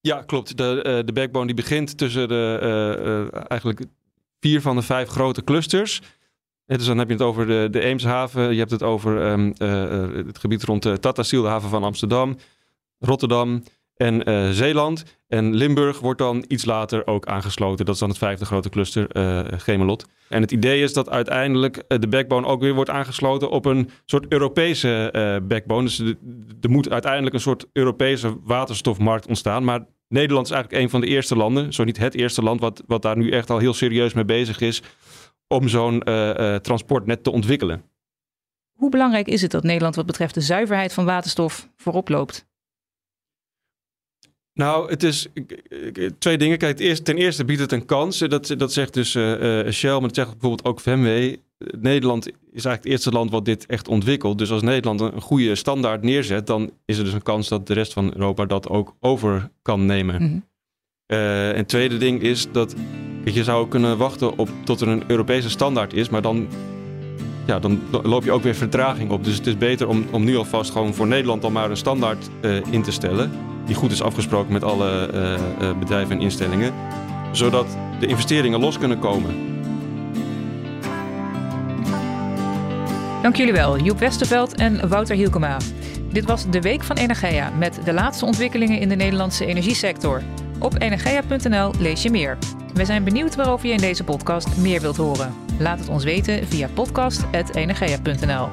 Ja, 0.02 0.22
klopt. 0.22 0.58
De, 0.58 0.84
uh, 0.88 1.06
de 1.06 1.14
backbone 1.14 1.46
die 1.46 1.56
begint 1.56 1.98
tussen 1.98 2.28
de 2.28 2.60
uh, 3.34 3.42
eigenlijk 3.48 3.82
vier 4.40 4.62
van 4.62 4.76
de 4.76 4.82
vijf 4.82 5.10
grote 5.10 5.44
clusters. 5.44 6.02
Dus 6.76 6.86
dan 6.86 6.98
heb 6.98 7.08
je 7.08 7.14
het 7.14 7.24
over 7.24 7.48
de, 7.48 7.68
de 7.72 7.82
Eemshaven, 7.82 8.52
je 8.54 8.60
hebt 8.60 8.72
het 8.72 8.84
over 8.84 9.32
um, 9.32 9.54
uh, 9.58 10.26
het 10.26 10.38
gebied 10.38 10.64
rond 10.64 10.84
de 10.84 11.14
Steel, 11.14 11.42
de 11.42 11.48
haven 11.48 11.70
van 11.70 11.84
Amsterdam, 11.84 12.38
Rotterdam, 13.00 13.64
en 13.98 14.24
eh, 14.24 14.50
Zeeland. 14.50 15.04
En 15.28 15.54
Limburg 15.54 16.00
wordt 16.00 16.20
dan 16.20 16.46
iets 16.48 16.66
later 16.66 17.08
ook 17.08 17.26
aangesloten. 17.26 17.86
Dat 17.86 17.94
is 17.94 18.00
dan 18.00 18.10
het 18.10 18.18
vijfde 18.18 18.46
grote 18.46 18.70
cluster, 18.70 19.08
uh, 19.18 19.40
Gemelot. 19.60 20.06
En 20.30 20.42
het 20.42 20.52
idee 20.52 20.82
is 20.82 20.94
dat 20.94 21.10
uiteindelijk 21.10 21.84
de 21.88 22.08
backbone 22.08 22.48
ook 22.48 22.62
weer 22.62 22.74
wordt 22.74 22.90
aangesloten 22.90 23.50
op 23.50 23.66
een 23.66 23.90
soort 24.06 24.26
Europese 24.30 25.12
backbone. 25.48 25.84
Dus 25.84 26.00
er 26.62 26.70
moet 26.70 26.90
uiteindelijk 26.90 27.34
een 27.36 27.42
soort 27.42 27.66
Europese 27.74 28.38
waterstofmarkt 28.44 29.28
ontstaan. 29.28 29.64
Maar 29.64 29.86
Nederland 30.08 30.46
is 30.46 30.52
eigenlijk 30.52 30.84
een 30.84 30.90
van 30.90 31.02
de 31.02 31.08
eerste 31.08 31.36
landen, 31.36 31.74
zo 31.74 31.84
niet 31.84 31.98
het 31.98 32.16
eerste 32.16 32.44
land, 32.44 32.60
wat, 32.60 32.84
wat 32.88 33.02
daar 33.02 33.18
nu 33.18 33.32
echt 33.32 33.50
al 33.50 33.58
heel 33.58 33.74
serieus 33.74 34.14
mee 34.14 34.26
bezig 34.26 34.62
is 34.62 34.82
om 35.48 35.68
zo'n 35.68 36.00
transportnet 36.62 37.24
te 37.24 37.32
ontwikkelen. 37.32 37.84
Hoe 38.74 38.90
belangrijk 38.90 39.28
is 39.28 39.42
het 39.42 39.52
dat 39.52 39.64
Nederland 39.64 39.96
wat 39.96 40.06
betreft 40.06 40.34
de 40.34 40.42
zuiverheid 40.42 40.94
van 40.94 41.06
waterstof 41.06 41.70
voorop 41.76 42.10
loopt? 42.10 42.46
Nou, 44.54 44.90
het 44.90 45.04
is 45.04 45.28
twee 46.20 46.38
dingen. 46.38 46.58
Kijk, 46.58 46.78
ten 46.78 47.18
eerste 47.18 47.46
biedt 47.46 47.62
het 47.62 47.72
een 47.72 47.86
kans. 47.86 48.18
Dat, 48.20 48.54
dat 48.58 48.74
zegt 48.74 48.94
dus 48.94 49.16
uh, 49.16 49.70
Shell, 49.72 49.92
maar 49.92 50.02
dat 50.02 50.16
zegt 50.16 50.32
bijvoorbeeld 50.32 50.66
ook 50.66 50.80
VMW. 50.80 51.36
Nederland 51.80 52.28
is 52.28 52.34
eigenlijk 52.66 52.84
het 52.84 52.86
eerste 52.86 53.12
land 53.12 53.32
wat 53.32 53.46
dit 53.46 53.66
echt 53.66 53.88
ontwikkelt. 53.88 54.38
Dus 54.38 54.52
als 54.52 54.62
Nederland 54.62 55.02
een 55.02 55.22
goede 55.22 55.56
standaard 55.56 56.02
neerzet, 56.02 56.48
dan 56.48 56.72
is 56.86 56.98
er 56.98 57.04
dus 57.04 57.14
een 57.14 57.22
kans 57.22 57.48
dat 57.48 57.68
de 57.68 57.74
rest 57.74 57.94
van 57.94 58.14
Europa 58.14 58.46
dat 58.46 58.70
ook 58.70 58.96
over 59.00 59.50
kan 59.62 59.86
nemen. 59.86 60.22
Mm 60.22 60.46
en 61.08 61.56
het 61.56 61.68
tweede 61.68 61.98
ding 61.98 62.22
is 62.22 62.52
dat 62.52 62.76
je 63.34 63.44
zou 63.44 63.68
kunnen 63.68 63.98
wachten 63.98 64.38
op 64.38 64.50
tot 64.64 64.82
er 64.82 64.88
een 64.88 65.04
Europese 65.08 65.50
standaard 65.50 65.94
is, 65.94 66.10
maar 66.10 66.22
dan 66.22 66.48
ja, 67.48 67.60
dan 67.60 67.82
loop 68.04 68.24
je 68.24 68.32
ook 68.32 68.44
weer 68.44 68.56
vertraging 68.56 69.12
op. 69.12 69.24
Dus 69.24 69.36
het 69.36 69.48
is 69.48 69.58
beter 69.58 69.88
om, 69.88 70.06
om 70.12 70.24
nu 70.24 70.38
alvast 70.38 70.72
gewoon 70.72 70.94
voor 70.94 71.08
Nederland 71.08 71.42
dan 71.42 71.52
maar 71.52 71.70
een 71.70 71.78
standaard 71.78 72.30
uh, 72.42 72.56
in 72.70 72.82
te 72.82 72.92
stellen. 72.92 73.32
Die 73.66 73.76
goed 73.76 73.92
is 73.92 74.02
afgesproken 74.02 74.54
met 74.54 74.64
alle 74.64 75.10
uh, 75.14 75.32
uh, 75.62 75.78
bedrijven 75.80 76.16
en 76.16 76.22
instellingen. 76.22 76.74
Zodat 77.32 77.78
de 78.00 78.06
investeringen 78.06 78.60
los 78.60 78.78
kunnen 78.78 79.00
komen. 79.00 79.36
Dank 83.22 83.36
jullie 83.36 83.54
wel, 83.54 83.80
Joep 83.80 84.00
Westerveld 84.00 84.56
en 84.56 84.90
Wouter 84.90 85.16
Hielkema. 85.16 85.58
Dit 86.12 86.26
was 86.26 86.50
de 86.50 86.62
Week 86.62 86.84
van 86.84 86.96
Energia 86.96 87.52
met 87.58 87.80
de 87.84 87.94
laatste 87.94 88.26
ontwikkelingen 88.26 88.80
in 88.80 88.90
de 88.90 88.96
Nederlandse 88.96 89.46
energiesector. 89.46 90.22
Op 90.60 90.82
energia.nl 90.82 91.72
lees 91.80 92.02
je 92.02 92.10
meer. 92.10 92.38
We 92.78 92.86
zijn 92.86 93.04
benieuwd 93.04 93.36
waarover 93.36 93.68
je 93.68 93.74
in 93.74 93.80
deze 93.80 94.04
podcast 94.04 94.58
meer 94.58 94.82
wilt 94.82 94.98
horen. 94.98 95.36
Laat 95.60 95.80
het 95.80 95.90
ons 95.90 96.04
weten 96.04 96.48
via 96.48 96.70
podcast.energia.nl. 96.70 98.50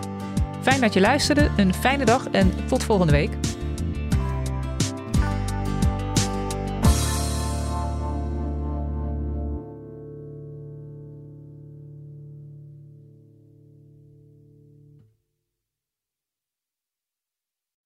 Fijn 0.62 0.80
dat 0.80 0.92
je 0.92 1.00
luisterde, 1.00 1.50
een 1.56 1.74
fijne 1.74 2.04
dag 2.04 2.28
en 2.28 2.66
tot 2.66 2.84
volgende 2.84 3.12
week. 3.12 3.36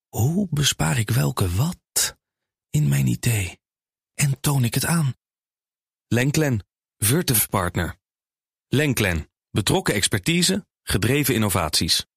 Hoe 0.08 0.46
bespaar 0.50 0.98
ik 0.98 1.10
welke 1.10 1.54
wat 1.54 2.16
in 2.70 2.88
mijn 2.88 3.06
idee 3.06 3.58
en 4.14 4.40
toon 4.40 4.64
ik 4.64 4.74
het 4.74 4.86
aan? 4.86 5.14
Lenklen, 6.10 6.62
Virtuf 6.96 7.48
Partner. 7.48 7.96
Lenklen, 8.68 9.28
betrokken 9.50 9.94
expertise, 9.94 10.66
gedreven 10.82 11.34
innovaties. 11.34 12.07